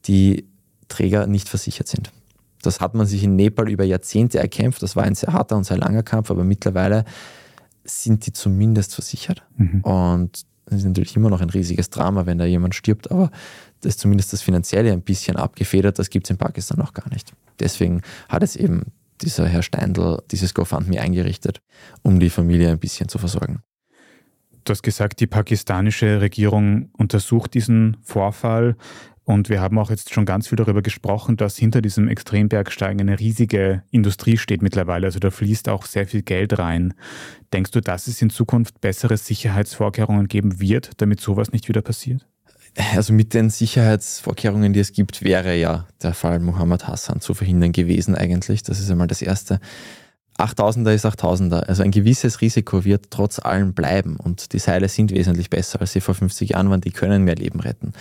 die 0.05 0.45
Träger 0.87 1.27
nicht 1.27 1.49
versichert 1.49 1.87
sind. 1.87 2.11
Das 2.61 2.79
hat 2.81 2.95
man 2.95 3.05
sich 3.05 3.23
in 3.23 3.35
Nepal 3.35 3.69
über 3.69 3.83
Jahrzehnte 3.83 4.39
erkämpft. 4.39 4.81
Das 4.81 4.95
war 4.95 5.03
ein 5.03 5.15
sehr 5.15 5.33
harter 5.33 5.55
und 5.55 5.65
sehr 5.65 5.77
langer 5.77 6.03
Kampf, 6.03 6.31
aber 6.31 6.43
mittlerweile 6.43 7.05
sind 7.83 8.25
die 8.25 8.33
zumindest 8.33 8.95
versichert. 8.95 9.43
Mhm. 9.57 9.81
Und 9.81 10.45
es 10.65 10.77
ist 10.77 10.85
natürlich 10.85 11.15
immer 11.15 11.29
noch 11.29 11.41
ein 11.41 11.49
riesiges 11.49 11.89
Drama, 11.91 12.25
wenn 12.25 12.39
da 12.39 12.45
jemand 12.45 12.73
stirbt, 12.73 13.11
aber 13.11 13.29
das 13.81 13.91
ist 13.91 13.99
zumindest 13.99 14.33
das 14.33 14.41
Finanzielle 14.41 14.91
ein 14.91 15.01
bisschen 15.01 15.35
abgefedert. 15.35 15.99
Das 15.99 16.09
gibt 16.09 16.25
es 16.25 16.31
in 16.31 16.37
Pakistan 16.37 16.79
noch 16.79 16.93
gar 16.93 17.07
nicht. 17.09 17.33
Deswegen 17.59 18.01
hat 18.29 18.41
es 18.41 18.55
eben 18.55 18.91
dieser 19.21 19.47
Herr 19.47 19.61
Steindl 19.61 20.23
dieses 20.31 20.53
GoFundMe 20.53 20.99
eingerichtet, 20.99 21.61
um 22.01 22.19
die 22.19 22.31
Familie 22.31 22.71
ein 22.71 22.79
bisschen 22.79 23.09
zu 23.09 23.19
versorgen. 23.19 23.61
Du 24.63 24.71
hast 24.71 24.81
gesagt, 24.81 25.19
die 25.19 25.27
pakistanische 25.27 26.21
Regierung 26.21 26.89
untersucht 26.97 27.53
diesen 27.53 27.97
Vorfall. 28.01 28.75
Und 29.25 29.49
wir 29.49 29.59
haben 29.59 29.79
auch 29.79 29.89
jetzt 29.89 30.13
schon 30.13 30.25
ganz 30.25 30.47
viel 30.47 30.55
darüber 30.55 30.83
gesprochen, 30.83 31.35
dass 31.35 31.57
hinter 31.57 31.81
diesem 31.81 32.07
Extrembergsteigen 32.07 33.01
eine 33.01 33.19
riesige 33.19 33.81
Industrie 33.89 34.37
steht 34.37 34.61
mittlerweile. 34.61 35.07
Also 35.07 35.17
da 35.17 35.31
fließt 35.31 35.67
auch 35.67 35.85
sehr 35.85 36.07
viel 36.07 36.21
Geld 36.21 36.59
rein. 36.59 36.93
Denkst 37.51 37.71
du, 37.71 37.81
dass 37.81 38.05
es 38.07 38.21
in 38.21 38.29
Zukunft 38.29 38.81
bessere 38.81 39.17
Sicherheitsvorkehrungen 39.17 40.27
geben 40.27 40.59
wird, 40.59 40.91
damit 40.97 41.21
sowas 41.21 41.51
nicht 41.51 41.67
wieder 41.67 41.81
passiert? 41.81 42.27
Also 42.93 43.13
mit 43.13 43.33
den 43.33 43.49
Sicherheitsvorkehrungen, 43.49 44.73
die 44.73 44.81
es 44.81 44.93
gibt, 44.93 45.23
wäre 45.23 45.55
ja 45.55 45.87
der 46.03 46.13
Fall 46.13 46.39
Mohammed 46.39 46.87
Hassan 46.87 47.19
zu 47.19 47.33
verhindern 47.33 47.71
gewesen 47.71 48.15
eigentlich. 48.15 48.61
Das 48.61 48.79
ist 48.79 48.91
einmal 48.91 49.07
das 49.07 49.23
Erste. 49.23 49.59
8000er 50.37 50.93
ist 50.93 51.05
8000er. 51.05 51.61
Also 51.61 51.81
ein 51.81 51.91
gewisses 51.91 52.41
Risiko 52.41 52.83
wird 52.83 53.09
trotz 53.09 53.39
allem 53.39 53.73
bleiben 53.73 54.17
und 54.17 54.53
die 54.53 54.59
Seile 54.59 54.89
sind 54.89 55.11
wesentlich 55.11 55.49
besser, 55.49 55.79
als 55.81 55.93
sie 55.93 56.01
vor 56.01 56.13
50 56.13 56.49
Jahren 56.49 56.69
waren. 56.69 56.81
Die 56.81 56.91
können 56.91 57.23
mehr 57.23 57.35
Leben 57.35 57.61
retten. 57.61 57.93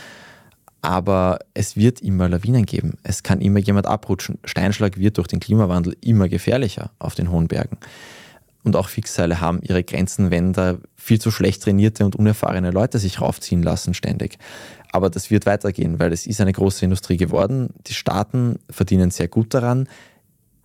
Aber 0.85 1.39
es 1.55 1.77
wird 1.77 2.01
immer 2.01 2.29
Lawinen 2.29 2.67
geben. 2.67 2.99
Es 3.03 3.23
kann 3.23 3.41
immer 3.41 3.59
jemand 3.59 3.87
abrutschen. 3.87 4.39
Steinschlag 4.45 4.99
wird 4.99 5.19
durch 5.19 5.29
den 5.29 5.41
Klimawandel 5.41 5.97
immer 6.01 6.29
gefährlicher 6.29 6.91
auf 6.99 7.15
den 7.15 7.31
hohen 7.31 7.49
Bergen. 7.49 7.79
Und 8.63 8.77
auch 8.77 8.89
Fixseile 8.89 9.41
haben 9.41 9.61
ihre 9.63 9.83
Grenzen, 9.83 10.31
wenn 10.31 10.53
da 10.53 10.79
viel 10.97 11.21
zu 11.21 11.31
schlecht 11.31 11.63
trainierte 11.63 12.05
und 12.05 12.17
unerfahrene 12.17 12.71
Leute 12.71 12.99
sich 12.99 13.21
raufziehen 13.21 13.63
lassen 13.63 13.95
ständig. 13.95 14.39
Aber 14.93 15.11
das 15.11 15.31
wird 15.31 15.45
weitergehen, 15.45 15.99
weil 15.99 16.13
es 16.13 16.27
ist 16.27 16.41
eine 16.41 16.53
große 16.53 16.85
Industrie 16.85 17.17
geworden. 17.17 17.71
Die 17.87 17.95
Staaten 17.95 18.59
verdienen 18.71 19.11
sehr 19.11 19.29
gut 19.29 19.53
daran 19.53 19.89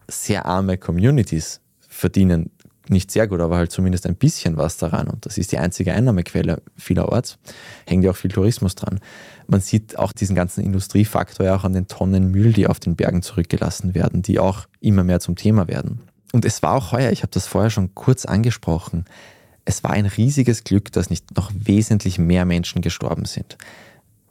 sehr 0.09 0.45
arme 0.45 0.77
Communities 0.77 1.61
verdienen 1.87 2.51
nicht 2.89 3.11
sehr 3.11 3.27
gut, 3.27 3.39
aber 3.39 3.57
halt 3.57 3.71
zumindest 3.71 4.05
ein 4.05 4.15
bisschen 4.15 4.57
was 4.57 4.77
daran. 4.77 5.07
Und 5.07 5.25
das 5.25 5.37
ist 5.37 5.51
die 5.51 5.57
einzige 5.57 5.93
Einnahmequelle 5.93 6.61
vielerorts. 6.75 7.37
Hängt 7.85 8.03
ja 8.03 8.11
auch 8.11 8.15
viel 8.15 8.31
Tourismus 8.31 8.75
dran. 8.75 8.99
Man 9.47 9.61
sieht 9.61 9.97
auch 9.97 10.11
diesen 10.11 10.35
ganzen 10.35 10.63
Industriefaktor 10.63 11.45
ja 11.45 11.55
auch 11.55 11.63
an 11.63 11.73
den 11.73 11.87
Tonnen 11.87 12.31
Müll, 12.31 12.53
die 12.53 12.67
auf 12.67 12.79
den 12.79 12.95
Bergen 12.95 13.21
zurückgelassen 13.21 13.95
werden, 13.95 14.21
die 14.21 14.39
auch 14.39 14.67
immer 14.79 15.03
mehr 15.03 15.19
zum 15.19 15.35
Thema 15.35 15.67
werden. 15.67 16.01
Und 16.31 16.45
es 16.45 16.61
war 16.61 16.75
auch 16.75 16.91
heuer, 16.91 17.11
ich 17.11 17.23
habe 17.23 17.31
das 17.31 17.47
vorher 17.47 17.71
schon 17.71 17.95
kurz 17.95 18.25
angesprochen, 18.25 19.05
es 19.65 19.83
war 19.83 19.91
ein 19.91 20.07
riesiges 20.07 20.63
Glück, 20.63 20.91
dass 20.91 21.09
nicht 21.11 21.35
noch 21.35 21.51
wesentlich 21.53 22.17
mehr 22.17 22.45
Menschen 22.45 22.81
gestorben 22.81 23.25
sind. 23.25 23.57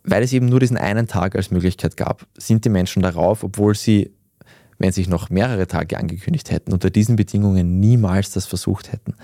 Weil 0.02 0.22
es 0.22 0.32
eben 0.32 0.46
nur 0.46 0.58
diesen 0.58 0.76
einen 0.76 1.06
Tag 1.06 1.36
als 1.36 1.50
Möglichkeit 1.50 1.96
gab, 1.96 2.26
sind 2.36 2.64
die 2.64 2.70
Menschen 2.70 3.02
darauf, 3.02 3.44
obwohl 3.44 3.74
sie 3.74 4.10
wenn 4.78 4.92
sich 4.92 5.08
noch 5.08 5.30
mehrere 5.30 5.66
Tage 5.66 5.98
angekündigt 5.98 6.50
hätten, 6.50 6.72
unter 6.72 6.90
diesen 6.90 7.16
Bedingungen 7.16 7.80
niemals 7.80 8.30
das 8.30 8.46
versucht 8.46 8.92
hätten. 8.92 9.14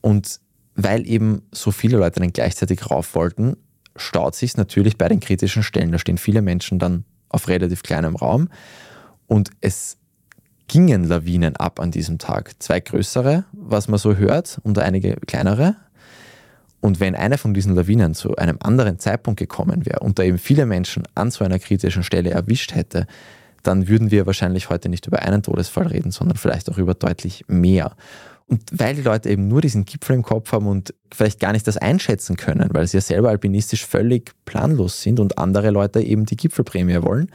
Und 0.00 0.40
weil 0.74 1.06
eben 1.08 1.42
so 1.52 1.70
viele 1.70 1.96
Leute 1.96 2.20
dann 2.20 2.32
gleichzeitig 2.32 2.90
rauf 2.90 3.14
wollten, 3.14 3.56
staut 3.96 4.34
sich 4.34 4.56
natürlich 4.56 4.98
bei 4.98 5.08
den 5.08 5.20
kritischen 5.20 5.62
Stellen. 5.62 5.92
Da 5.92 5.98
stehen 5.98 6.18
viele 6.18 6.42
Menschen 6.42 6.78
dann 6.78 7.04
auf 7.28 7.48
relativ 7.48 7.82
kleinem 7.82 8.14
Raum 8.14 8.48
und 9.26 9.50
es 9.60 9.96
gingen 10.68 11.04
Lawinen 11.04 11.56
ab 11.56 11.80
an 11.80 11.90
diesem 11.90 12.18
Tag. 12.18 12.54
Zwei 12.58 12.80
größere, 12.80 13.44
was 13.52 13.88
man 13.88 13.98
so 13.98 14.16
hört, 14.16 14.58
und 14.62 14.78
einige 14.78 15.16
kleinere. 15.26 15.76
Und 16.80 17.00
wenn 17.00 17.14
eine 17.14 17.38
von 17.38 17.54
diesen 17.54 17.74
Lawinen 17.74 18.14
zu 18.14 18.36
einem 18.36 18.58
anderen 18.60 18.98
Zeitpunkt 18.98 19.38
gekommen 19.38 19.86
wäre 19.86 20.00
und 20.00 20.18
da 20.18 20.22
eben 20.22 20.38
viele 20.38 20.66
Menschen 20.66 21.04
an 21.14 21.30
so 21.30 21.44
einer 21.44 21.58
kritischen 21.58 22.02
Stelle 22.02 22.30
erwischt 22.30 22.74
hätte, 22.74 23.06
dann 23.66 23.88
würden 23.88 24.10
wir 24.10 24.26
wahrscheinlich 24.26 24.70
heute 24.70 24.88
nicht 24.88 25.06
über 25.06 25.22
einen 25.22 25.42
Todesfall 25.42 25.88
reden, 25.88 26.10
sondern 26.10 26.36
vielleicht 26.36 26.70
auch 26.70 26.78
über 26.78 26.94
deutlich 26.94 27.44
mehr. 27.48 27.96
Und 28.46 28.62
weil 28.72 28.94
die 28.94 29.02
Leute 29.02 29.28
eben 29.28 29.48
nur 29.48 29.60
diesen 29.60 29.84
Gipfel 29.84 30.14
im 30.14 30.22
Kopf 30.22 30.52
haben 30.52 30.68
und 30.68 30.94
vielleicht 31.12 31.40
gar 31.40 31.52
nicht 31.52 31.66
das 31.66 31.76
einschätzen 31.76 32.36
können, 32.36 32.68
weil 32.72 32.86
sie 32.86 32.96
ja 32.96 33.00
selber 33.00 33.30
alpinistisch 33.30 33.84
völlig 33.84 34.32
planlos 34.44 35.02
sind 35.02 35.18
und 35.18 35.36
andere 35.38 35.70
Leute 35.70 36.00
eben 36.00 36.26
die 36.26 36.36
Gipfelprämie 36.36 37.02
wollen, 37.02 37.32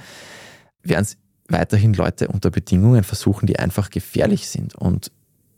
werden 0.83 1.03
es 1.03 1.17
weiterhin 1.49 1.93
Leute 1.93 2.29
unter 2.29 2.49
Bedingungen 2.49 3.03
versuchen, 3.03 3.45
die 3.45 3.59
einfach 3.59 3.89
gefährlich 3.89 4.47
sind. 4.47 4.73
Und 4.75 5.11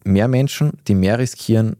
mehr 0.03 0.27
Menschen, 0.27 0.71
die 0.87 0.95
mehr 0.95 1.19
riskieren, 1.19 1.75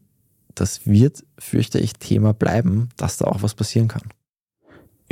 das 0.53 0.86
wird, 0.86 1.23
fürchte 1.39 1.79
ich, 1.79 1.93
Thema 1.93 2.34
bleiben, 2.34 2.89
dass 2.95 3.17
da 3.17 3.25
auch 3.25 3.41
was 3.41 3.56
passieren 3.56 3.88
kann. 3.88 4.03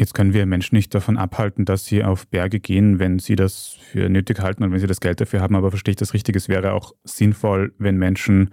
Jetzt 0.02 0.16
können 0.16 0.34
wir 0.34 0.48
Menschen 0.48 0.74
nicht 0.74 0.96
davon 0.96 1.16
abhalten, 1.16 1.64
dass 1.64 1.86
sie 1.86 2.04
auf 2.04 2.28
Berge 2.28 2.60
gehen, 2.60 2.98
wenn 2.98 3.20
sie 3.20 3.36
das 3.36 3.78
für 3.92 4.10
nötig 4.10 4.40
halten 4.40 4.64
und 4.64 4.72
wenn 4.72 4.80
sie 4.80 4.88
das 4.88 5.00
Geld 5.00 5.22
dafür 5.22 5.42
haben. 5.42 5.56
Aber 5.56 5.70
verstehe 5.70 5.92
ich 5.92 5.98
das 5.98 6.16
richtig? 6.16 6.36
Es 6.36 6.50
wäre 6.50 6.74
auch 6.74 6.96
sinnvoll, 7.04 7.76
wenn 7.78 7.98
Menschen 7.98 8.50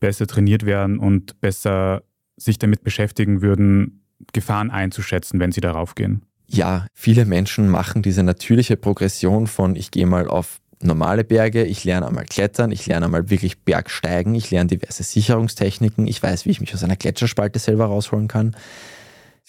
besser 0.00 0.26
trainiert 0.26 0.64
wären 0.64 0.98
und 0.98 1.38
besser 1.42 2.02
sich 2.38 2.58
damit 2.58 2.82
beschäftigen 2.82 3.42
würden, 3.42 4.06
Gefahren 4.32 4.70
einzuschätzen, 4.70 5.38
wenn 5.38 5.52
sie 5.52 5.60
darauf 5.60 5.96
gehen. 5.96 6.22
Ja, 6.46 6.86
viele 6.94 7.26
Menschen 7.26 7.68
machen 7.68 8.00
diese 8.00 8.22
natürliche 8.22 8.78
Progression 8.78 9.48
von 9.48 9.76
ich 9.76 9.90
gehe 9.90 10.06
mal 10.06 10.26
auf 10.26 10.62
normale 10.82 11.24
Berge, 11.24 11.64
ich 11.64 11.84
lerne 11.84 12.06
einmal 12.06 12.24
klettern, 12.24 12.72
ich 12.72 12.86
lerne 12.86 13.04
einmal 13.04 13.28
wirklich 13.28 13.60
Bergsteigen, 13.64 14.34
ich 14.34 14.50
lerne 14.50 14.68
diverse 14.68 15.02
Sicherungstechniken, 15.02 16.06
ich 16.06 16.22
weiß, 16.22 16.46
wie 16.46 16.50
ich 16.52 16.60
mich 16.62 16.72
aus 16.72 16.82
einer 16.82 16.96
Gletscherspalte 16.96 17.58
selber 17.58 17.84
rausholen 17.84 18.28
kann. 18.28 18.56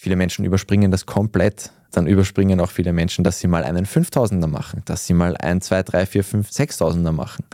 Viele 0.00 0.14
Menschen 0.14 0.44
überspringen 0.44 0.92
das 0.92 1.06
komplett. 1.06 1.72
Dann 1.90 2.06
überspringen 2.06 2.60
auch 2.60 2.70
viele 2.70 2.92
Menschen, 2.92 3.24
dass 3.24 3.40
sie 3.40 3.48
mal 3.48 3.64
einen 3.64 3.84
5000er 3.84 4.46
machen, 4.46 4.82
dass 4.84 5.08
sie 5.08 5.12
mal 5.12 5.36
ein, 5.36 5.60
zwei, 5.60 5.82
drei, 5.82 6.06
vier, 6.06 6.22
fünf, 6.22 6.50
6000er 6.50 7.10
machen. 7.10 7.44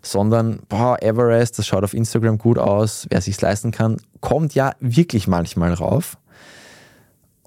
Sondern, 0.00 0.60
boah, 0.68 1.02
Everest, 1.02 1.58
das 1.58 1.66
schaut 1.66 1.82
auf 1.82 1.92
Instagram 1.92 2.38
gut 2.38 2.56
aus, 2.56 3.08
wer 3.10 3.20
sich's 3.20 3.40
leisten 3.40 3.72
kann, 3.72 3.96
kommt 4.20 4.54
ja 4.54 4.76
wirklich 4.78 5.26
manchmal 5.26 5.72
rauf. 5.72 6.18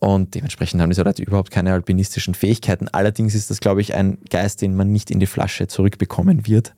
Und 0.02 0.36
dementsprechend 0.36 0.82
haben 0.82 0.90
diese 0.90 1.04
Leute 1.04 1.24
überhaupt 1.24 1.50
keine 1.50 1.72
alpinistischen 1.72 2.34
Fähigkeiten. 2.34 2.90
Allerdings 2.90 3.36
ist 3.36 3.50
das, 3.50 3.62
glaube 3.62 3.80
ich, 3.80 3.96
ein 3.96 4.18
Geist, 4.30 4.62
den 4.62 4.76
man 4.76 4.92
nicht 4.92 5.12
in 5.12 5.22
die 5.22 5.28
Flasche 5.28 5.68
zurückbekommen 5.68 6.46
wird, 6.46 6.76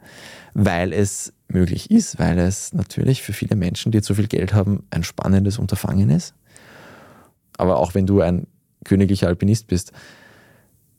weil 0.54 0.94
es 0.94 1.34
möglich 1.48 1.90
ist, 1.90 2.20
weil 2.20 2.38
es 2.38 2.74
natürlich 2.74 3.24
für 3.24 3.34
viele 3.34 3.56
Menschen, 3.56 3.92
die 3.92 4.04
zu 4.04 4.14
viel 4.14 4.28
Geld 4.28 4.54
haben, 4.54 4.84
ein 4.92 5.04
spannendes 5.04 5.58
Unterfangen 5.58 6.12
ist. 6.12 6.36
Aber 7.58 7.78
auch 7.78 7.94
wenn 7.96 8.06
du 8.06 8.22
ein 8.22 8.48
königlicher 8.86 9.28
Alpinist 9.28 9.68
bist, 9.68 9.92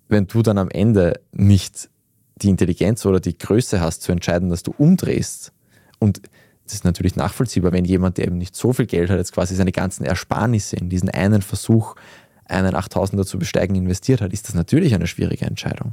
wenn 0.09 0.27
du 0.27 0.43
dann 0.43 0.59
am 0.59 0.71
Ende 0.71 1.21
nicht 1.33 1.89
die 2.37 2.49
Intelligenz 2.51 3.05
oder 3.07 3.21
die 3.21 3.37
Größe 3.37 3.81
hast 3.81 4.03
zu 4.03 4.13
entscheiden, 4.13 4.51
dass 4.51 4.63
du 4.63 4.75
umdrehst 4.77 5.53
und 5.99 6.23
das 6.69 6.75
ist 6.75 6.85
natürlich 6.85 7.17
nachvollziehbar, 7.17 7.73
wenn 7.73 7.87
jemand, 7.87 8.19
der 8.19 8.27
eben 8.27 8.37
nicht 8.37 8.55
so 8.55 8.75
viel 8.75 8.87
Geld 8.87 9.09
hat, 9.09 9.17
jetzt 9.17 9.33
quasi 9.33 9.55
seine 9.55 9.73
ganzen 9.73 10.05
Ersparnisse 10.05 10.77
in 10.77 10.91
diesen 10.91 11.09
einen 11.09 11.41
Versuch, 11.41 11.95
einen 12.45 12.75
8000er 12.75 13.25
zu 13.25 13.39
besteigen, 13.39 13.75
investiert 13.75 14.21
hat, 14.21 14.33
ist 14.35 14.49
das 14.49 14.55
natürlich 14.55 14.95
eine 14.95 15.07
schwierige 15.07 15.47
Entscheidung. 15.47 15.93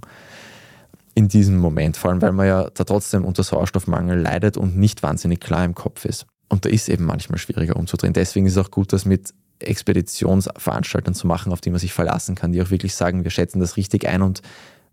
In 1.14 1.30
diesem 1.30 1.58
Moment, 1.58 1.96
vor 1.96 2.12
allem 2.12 2.22
weil 2.22 2.34
man 2.34 2.48
ja 2.48 2.70
da 2.74 2.84
trotzdem 2.84 3.24
unter 3.24 3.44
Sauerstoffmangel 3.44 4.20
leidet 4.20 4.58
und 4.58 4.76
nicht 4.76 5.02
wahnsinnig 5.02 5.40
klar 5.40 5.64
im 5.64 5.76
Kopf 5.76 6.04
ist. 6.04 6.26
Und 6.50 6.66
da 6.66 6.70
ist 6.70 6.90
eben 6.90 7.06
manchmal 7.06 7.40
schwieriger 7.40 7.78
umzudrehen. 7.78 8.14
Deswegen 8.14 8.46
ist 8.46 8.58
es 8.58 8.66
auch 8.66 8.72
gut, 8.72 8.92
das 8.92 9.06
mit 9.06 9.34
Expeditionsveranstaltern 9.60 11.14
zu 11.14 11.28
machen, 11.28 11.52
auf 11.52 11.62
die 11.62 11.70
man 11.70 11.80
sich 11.80 11.94
verlassen 11.94 12.36
kann, 12.36 12.52
die 12.52 12.62
auch 12.62 12.72
wirklich 12.72 12.96
sagen, 12.96 13.24
wir 13.24 13.32
schätzen 13.32 13.60
das 13.60 13.78
richtig 13.78 14.08
ein 14.08 14.22
und 14.22 14.42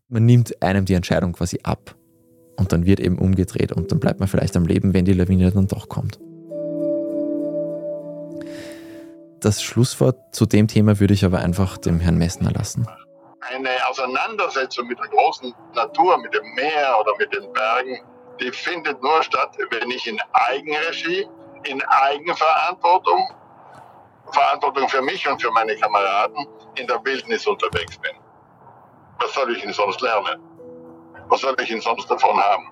man 0.08 0.24
nimmt 0.24 0.62
einem 0.62 0.84
die 0.84 0.94
Entscheidung 0.94 1.32
quasi 1.32 1.60
ab. 1.62 1.94
Und 2.56 2.72
dann 2.72 2.84
wird 2.84 3.00
eben 3.00 3.18
umgedreht 3.18 3.72
und 3.72 3.90
dann 3.90 3.98
bleibt 3.98 4.20
man 4.20 4.28
vielleicht 4.28 4.56
am 4.56 4.66
Leben, 4.66 4.92
wenn 4.92 5.04
die 5.04 5.14
Lawine 5.14 5.50
dann 5.50 5.66
doch 5.66 5.88
kommt. 5.88 6.18
Das 9.40 9.60
Schlusswort 9.60 10.18
zu 10.32 10.46
dem 10.46 10.68
Thema 10.68 11.00
würde 11.00 11.14
ich 11.14 11.24
aber 11.24 11.40
einfach 11.40 11.76
dem 11.78 11.98
Herrn 11.98 12.18
Messner 12.18 12.52
lassen. 12.52 12.86
Eine 13.40 13.70
Auseinandersetzung 13.88 14.86
mit 14.86 14.98
der 15.00 15.08
großen 15.08 15.52
Natur, 15.74 16.18
mit 16.18 16.32
dem 16.32 16.44
Meer 16.54 16.94
oder 17.00 17.12
mit 17.18 17.34
den 17.34 17.52
Bergen, 17.52 17.98
die 18.40 18.52
findet 18.52 19.02
nur 19.02 19.22
statt, 19.22 19.56
wenn 19.70 19.90
ich 19.90 20.06
in 20.06 20.18
Eigenregie, 20.32 21.26
in 21.64 21.82
Eigenverantwortung, 21.82 23.28
Verantwortung 24.32 24.88
für 24.88 25.02
mich 25.02 25.28
und 25.28 25.40
für 25.40 25.50
meine 25.50 25.76
Kameraden 25.76 26.46
in 26.76 26.86
der 26.86 27.04
Wildnis 27.04 27.46
unterwegs 27.46 27.98
bin. 27.98 28.12
Was 29.20 29.34
soll 29.34 29.54
ich 29.54 29.62
denn 29.62 29.72
sonst 29.72 30.00
lernen? 30.00 30.40
was 31.32 31.40
soll 31.40 31.56
ich 31.60 31.68
denn 31.68 31.80
sonst 31.80 32.10
davon 32.10 32.38
haben? 32.38 32.70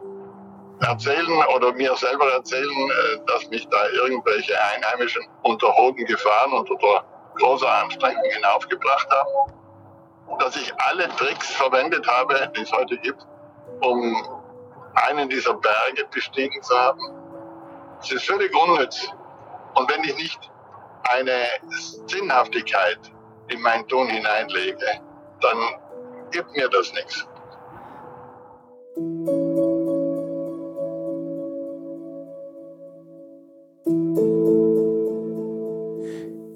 Erzählen 0.81 1.45
oder 1.57 1.73
mir 1.73 1.97
selber 1.97 2.31
erzählen, 2.33 2.91
äh, 2.91 3.19
dass 3.27 3.49
mich 3.49 3.67
da 3.69 3.89
irgendwelche 3.89 4.55
Einheimischen 4.75 5.27
unter 5.43 5.75
hohen 5.77 6.05
Gefahren 6.05 6.53
und 6.53 6.71
unter 6.71 7.05
großer 7.39 7.69
Anstrengung 7.69 8.31
hinaufgebracht 8.35 9.09
haben. 9.11 10.39
Dass 10.41 10.57
ich 10.57 10.73
alle 10.79 11.09
Tricks 11.17 11.51
verwendet 11.55 12.07
habe, 12.07 12.53
die 12.55 12.61
es 12.61 12.73
heute 12.73 12.99
gibt, 12.99 13.27
um 13.81 14.41
einen 14.95 15.29
dieser 15.31 15.55
Berge 15.55 16.05
bestiegen 16.13 16.63
zu 16.63 16.79
haben. 16.79 17.01
Es 18.03 18.13
ist 18.13 18.27
völlig 18.27 18.55
unnütz. 18.55 19.09
Und 19.75 19.91
wenn 19.91 20.05
ich 20.05 20.17
nicht 20.17 20.51
eine 21.05 21.39
Sinnhaftigkeit 22.07 22.99
in 23.49 23.61
mein 23.63 23.87
Tun 23.89 24.09
hineinlege, 24.09 25.01
dann 25.41 25.59
gibt 26.31 26.55
mir 26.57 26.69
das 26.69 26.93
nichts. 26.93 27.27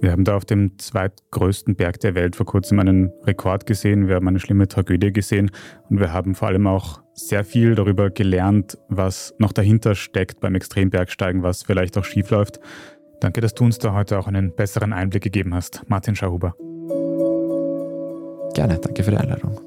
Wir 0.01 0.13
haben 0.13 0.25
da 0.25 0.37
auf 0.37 0.45
dem 0.45 0.79
zweitgrößten 0.79 1.77
Berg 1.77 1.99
der 2.01 2.15
Welt 2.15 2.37
vor 2.37 2.45
kurzem 2.45 2.79
einen 2.79 3.11
Rekord 3.23 3.65
gesehen, 3.65 4.07
wir 4.07 4.17
haben 4.17 4.29
eine 4.29 4.39
schlimme 4.39 4.69
Tragödie 4.69 5.13
gesehen 5.13 5.51
und 5.89 5.99
wir 5.99 6.13
haben 6.13 6.35
vor 6.35 6.49
allem 6.49 6.67
auch 6.67 7.03
sehr 7.15 7.43
viel 7.45 7.75
darüber 7.75 8.11
gelernt, 8.11 8.77
was 8.89 9.35
noch 9.39 9.53
dahinter 9.53 9.95
steckt 9.95 10.41
beim 10.41 10.55
Extrembergsteigen, 10.55 11.43
was 11.43 11.63
vielleicht 11.63 11.97
auch 11.97 12.05
schief 12.05 12.29
läuft. 12.31 12.61
Danke, 13.25 13.41
dass 13.41 13.55
du 13.55 13.65
uns 13.65 13.79
da 13.79 13.95
heute 13.95 14.19
auch 14.19 14.27
einen 14.27 14.55
besseren 14.55 14.93
Einblick 14.93 15.23
gegeben 15.23 15.55
hast. 15.55 15.83
Martin 15.89 16.15
Schauhuber. 16.15 16.55
Gerne, 18.53 18.79
danke 18.79 19.03
für 19.03 19.13
die 19.13 19.17
Einladung. 19.17 19.59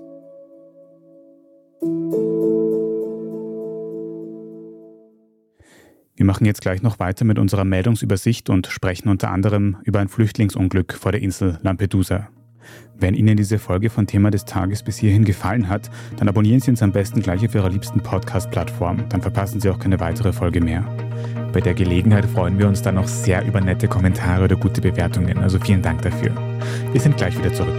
Wir 6.16 6.26
machen 6.28 6.46
jetzt 6.46 6.62
gleich 6.62 6.84
noch 6.84 7.00
weiter 7.00 7.26
mit 7.26 7.40
unserer 7.40 7.66
Meldungsübersicht 7.66 8.52
und 8.52 8.68
sprechen 8.68 9.10
unter 9.10 9.32
anderem 9.32 9.78
über 9.86 10.02
ein 10.02 10.08
Flüchtlingsunglück 10.08 10.94
vor 10.94 11.12
der 11.12 11.24
Insel 11.24 11.58
Lampedusa. 11.64 12.30
Wenn 13.00 13.14
Ihnen 13.14 13.38
diese 13.38 13.60
Folge 13.60 13.90
von 13.90 14.08
Thema 14.08 14.32
des 14.32 14.46
Tages 14.46 14.82
bis 14.82 14.98
hierhin 14.98 15.24
gefallen 15.24 15.70
hat, 15.70 15.90
dann 16.18 16.28
abonnieren 16.28 16.60
Sie 16.60 16.72
uns 16.72 16.82
am 16.82 16.92
besten 16.92 17.22
gleich 17.22 17.46
auf 17.46 17.54
Ihrer 17.54 17.70
liebsten 17.70 18.02
Podcast-Plattform. 18.02 19.08
Dann 19.10 19.22
verpassen 19.22 19.60
Sie 19.60 19.70
auch 19.70 19.78
keine 19.78 20.00
weitere 20.00 20.34
Folge 20.34 20.62
mehr. 20.62 20.84
Bei 21.54 21.62
der 21.62 21.74
Gelegenheit 21.74 22.26
freuen 22.26 22.58
wir 22.58 22.68
uns 22.68 22.82
dann 22.82 22.96
noch 22.96 23.08
sehr 23.08 23.46
über 23.46 23.62
nette 23.62 23.88
Kommentare 23.88 24.44
oder 24.44 24.56
gute 24.56 24.82
Bewertungen. 24.82 25.38
Also 25.38 25.60
vielen 25.60 25.82
Dank 25.82 26.02
dafür. 26.02 26.32
Wir 26.92 27.00
sind 27.00 27.18
gleich 27.18 27.38
wieder 27.38 27.54
zurück. 27.54 27.76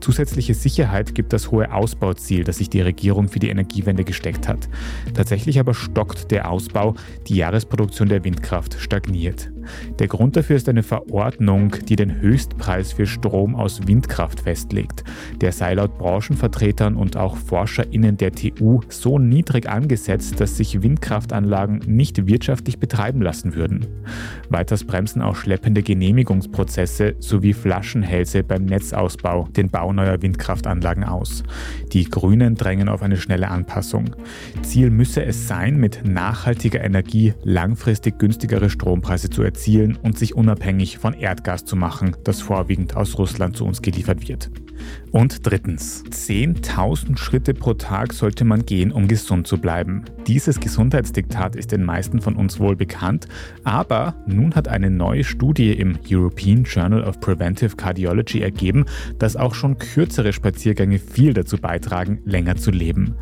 Zusätzliche 0.00 0.54
Sicherheit 0.54 1.14
gibt 1.14 1.32
das 1.32 1.50
hohe 1.50 1.72
Ausbauziel, 1.72 2.44
das 2.44 2.58
sich 2.58 2.70
die 2.70 2.80
Regierung 2.80 3.28
für 3.28 3.38
die 3.38 3.50
Energiewende 3.50 4.04
gesteckt 4.04 4.48
hat. 4.48 4.68
Tatsächlich 5.14 5.60
aber 5.60 5.74
stockt 5.74 6.30
der 6.30 6.50
Ausbau, 6.50 6.94
die 7.26 7.36
Jahresproduktion 7.36 8.08
der 8.08 8.24
Windkraft 8.24 8.76
stagniert. 8.80 9.50
Der 9.98 10.08
Grund 10.08 10.36
dafür 10.36 10.56
ist 10.56 10.68
eine 10.68 10.82
Verordnung, 10.82 11.74
die 11.88 11.96
den 11.96 12.20
Höchstpreis 12.20 12.92
für 12.92 13.06
Strom 13.06 13.54
aus 13.54 13.86
Windkraft 13.86 14.40
festlegt. 14.40 15.04
Der 15.40 15.52
sei 15.52 15.74
laut 15.74 15.98
Branchenvertretern 15.98 16.96
und 16.96 17.16
auch 17.16 17.36
ForscherInnen 17.36 18.16
der 18.16 18.32
TU 18.32 18.80
so 18.88 19.18
niedrig 19.18 19.68
angesetzt, 19.68 20.40
dass 20.40 20.56
sich 20.56 20.82
Windkraftanlagen 20.82 21.80
nicht 21.86 22.26
wirtschaftlich 22.26 22.78
betreiben 22.78 23.20
lassen 23.20 23.54
würden. 23.54 23.86
Weiters 24.48 24.84
bremsen 24.84 25.20
auch 25.20 25.36
schleppende 25.36 25.82
Genehmigungsprozesse 25.82 27.16
sowie 27.18 27.52
Flaschenhälse 27.52 28.42
beim 28.44 28.64
Netzausbau 28.64 29.48
den 29.56 29.70
Bau 29.70 29.92
neuer 29.92 30.22
Windkraftanlagen 30.22 31.04
aus. 31.04 31.42
Die 31.92 32.04
Grünen 32.04 32.54
drängen 32.54 32.88
auf 32.88 33.02
eine 33.02 33.16
schnelle 33.16 33.48
Anpassung. 33.48 34.16
Ziel 34.62 34.90
müsse 34.90 35.24
es 35.24 35.48
sein, 35.48 35.76
mit 35.76 36.06
nachhaltiger 36.06 36.82
Energie 36.82 37.34
langfristig 37.44 38.18
günstigere 38.18 38.70
Strompreise 38.70 39.28
zu 39.28 39.42
erzielen 39.42 39.57
erzielen 39.58 39.98
und 40.00 40.16
sich 40.16 40.36
unabhängig 40.36 40.98
von 40.98 41.14
Erdgas 41.14 41.64
zu 41.64 41.74
machen, 41.74 42.16
das 42.22 42.40
vorwiegend 42.40 42.96
aus 42.96 43.18
Russland 43.18 43.56
zu 43.56 43.64
uns 43.64 43.82
geliefert 43.82 44.28
wird. 44.28 44.50
Und 45.10 45.46
drittens, 45.46 46.04
10.000 46.04 47.16
Schritte 47.16 47.54
pro 47.54 47.72
Tag 47.72 48.12
sollte 48.12 48.44
man 48.44 48.66
gehen, 48.66 48.92
um 48.92 49.08
gesund 49.08 49.46
zu 49.46 49.58
bleiben. 49.58 50.04
Dieses 50.26 50.60
Gesundheitsdiktat 50.60 51.56
ist 51.56 51.72
den 51.72 51.82
meisten 51.82 52.20
von 52.20 52.36
uns 52.36 52.60
wohl 52.60 52.76
bekannt, 52.76 53.26
aber 53.64 54.14
nun 54.26 54.54
hat 54.54 54.68
eine 54.68 54.90
neue 54.90 55.24
Studie 55.24 55.72
im 55.72 55.98
European 56.10 56.64
Journal 56.64 57.02
of 57.02 57.20
Preventive 57.20 57.76
Cardiology 57.76 58.42
ergeben, 58.42 58.84
dass 59.18 59.36
auch 59.36 59.54
schon 59.54 59.78
kürzere 59.78 60.34
Spaziergänge 60.34 60.98
viel 60.98 61.32
dazu 61.32 61.56
beitragen, 61.56 62.20
länger 62.26 62.56
zu 62.56 62.70
leben. 62.70 63.14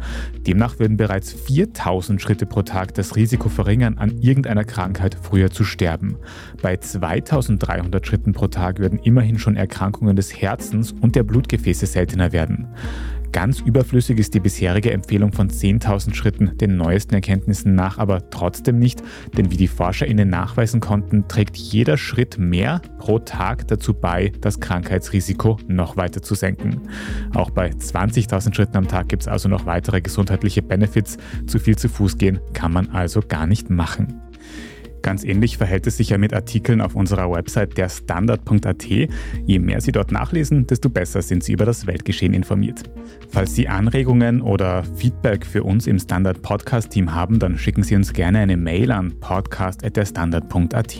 Demnach 0.44 0.80
würden 0.80 0.96
bereits 0.96 1.36
4.000 1.36 2.18
Schritte 2.18 2.46
pro 2.46 2.62
Tag 2.62 2.94
das 2.94 3.14
Risiko 3.14 3.48
verringern, 3.48 3.98
an 3.98 4.18
irgendeiner 4.20 4.64
Krankheit 4.64 5.16
früher 5.22 5.52
zu 5.52 5.62
sterben. 5.62 6.16
Bei 6.62 6.74
2.300 6.74 8.04
Schritten 8.04 8.32
pro 8.32 8.48
Tag 8.48 8.80
würden 8.80 8.98
immerhin 8.98 9.38
schon 9.38 9.54
Erkrankungen 9.54 10.16
des 10.16 10.34
Herzens 10.40 10.92
und 11.00 11.14
der 11.14 11.22
Blutgefäße 11.22 11.75
Gefäße 11.76 11.86
seltener 11.86 12.32
werden. 12.32 12.68
Ganz 13.32 13.60
überflüssig 13.60 14.18
ist 14.18 14.32
die 14.32 14.40
bisherige 14.40 14.92
Empfehlung 14.92 15.30
von 15.30 15.50
10.000 15.50 16.14
Schritten 16.14 16.56
den 16.56 16.78
neuesten 16.78 17.14
Erkenntnissen 17.14 17.74
nach 17.74 17.98
aber 17.98 18.30
trotzdem 18.30 18.78
nicht, 18.78 19.02
denn 19.36 19.50
wie 19.50 19.58
die 19.58 19.68
ForscherInnen 19.68 20.30
nachweisen 20.30 20.80
konnten, 20.80 21.28
trägt 21.28 21.54
jeder 21.56 21.98
Schritt 21.98 22.38
mehr 22.38 22.80
pro 22.98 23.18
Tag 23.18 23.68
dazu 23.68 23.92
bei, 23.92 24.32
das 24.40 24.60
Krankheitsrisiko 24.60 25.58
noch 25.68 25.98
weiter 25.98 26.22
zu 26.22 26.34
senken. 26.34 26.80
Auch 27.34 27.50
bei 27.50 27.68
20.000 27.68 28.54
Schritten 28.54 28.78
am 28.78 28.88
Tag 28.88 29.08
gibt 29.08 29.22
es 29.22 29.28
also 29.28 29.50
noch 29.50 29.66
weitere 29.66 30.00
gesundheitliche 30.00 30.62
Benefits. 30.62 31.18
Zu 31.46 31.58
viel 31.58 31.76
zu 31.76 31.90
Fuß 31.90 32.16
gehen 32.16 32.40
kann 32.54 32.72
man 32.72 32.88
also 32.88 33.20
gar 33.20 33.46
nicht 33.46 33.68
machen. 33.68 34.22
Ganz 35.06 35.22
ähnlich 35.22 35.56
verhält 35.56 35.86
es 35.86 35.98
sich 35.98 36.10
ja 36.10 36.18
mit 36.18 36.34
Artikeln 36.34 36.80
auf 36.80 36.96
unserer 36.96 37.30
Website 37.30 37.78
der 37.78 37.88
Standard.at. 37.88 38.86
Je 38.88 39.58
mehr 39.60 39.80
Sie 39.80 39.92
dort 39.92 40.10
nachlesen, 40.10 40.66
desto 40.66 40.90
besser 40.90 41.22
sind 41.22 41.44
Sie 41.44 41.52
über 41.52 41.64
das 41.64 41.86
Weltgeschehen 41.86 42.34
informiert. 42.34 42.82
Falls 43.28 43.54
Sie 43.54 43.68
Anregungen 43.68 44.40
oder 44.40 44.82
Feedback 44.96 45.46
für 45.46 45.62
uns 45.62 45.86
im 45.86 46.00
Standard 46.00 46.42
Podcast 46.42 46.90
Team 46.90 47.14
haben, 47.14 47.38
dann 47.38 47.56
schicken 47.56 47.84
Sie 47.84 47.94
uns 47.94 48.14
gerne 48.14 48.40
eine 48.40 48.56
Mail 48.56 48.90
an 48.90 49.12
podcast@derstandard.at. 49.20 50.96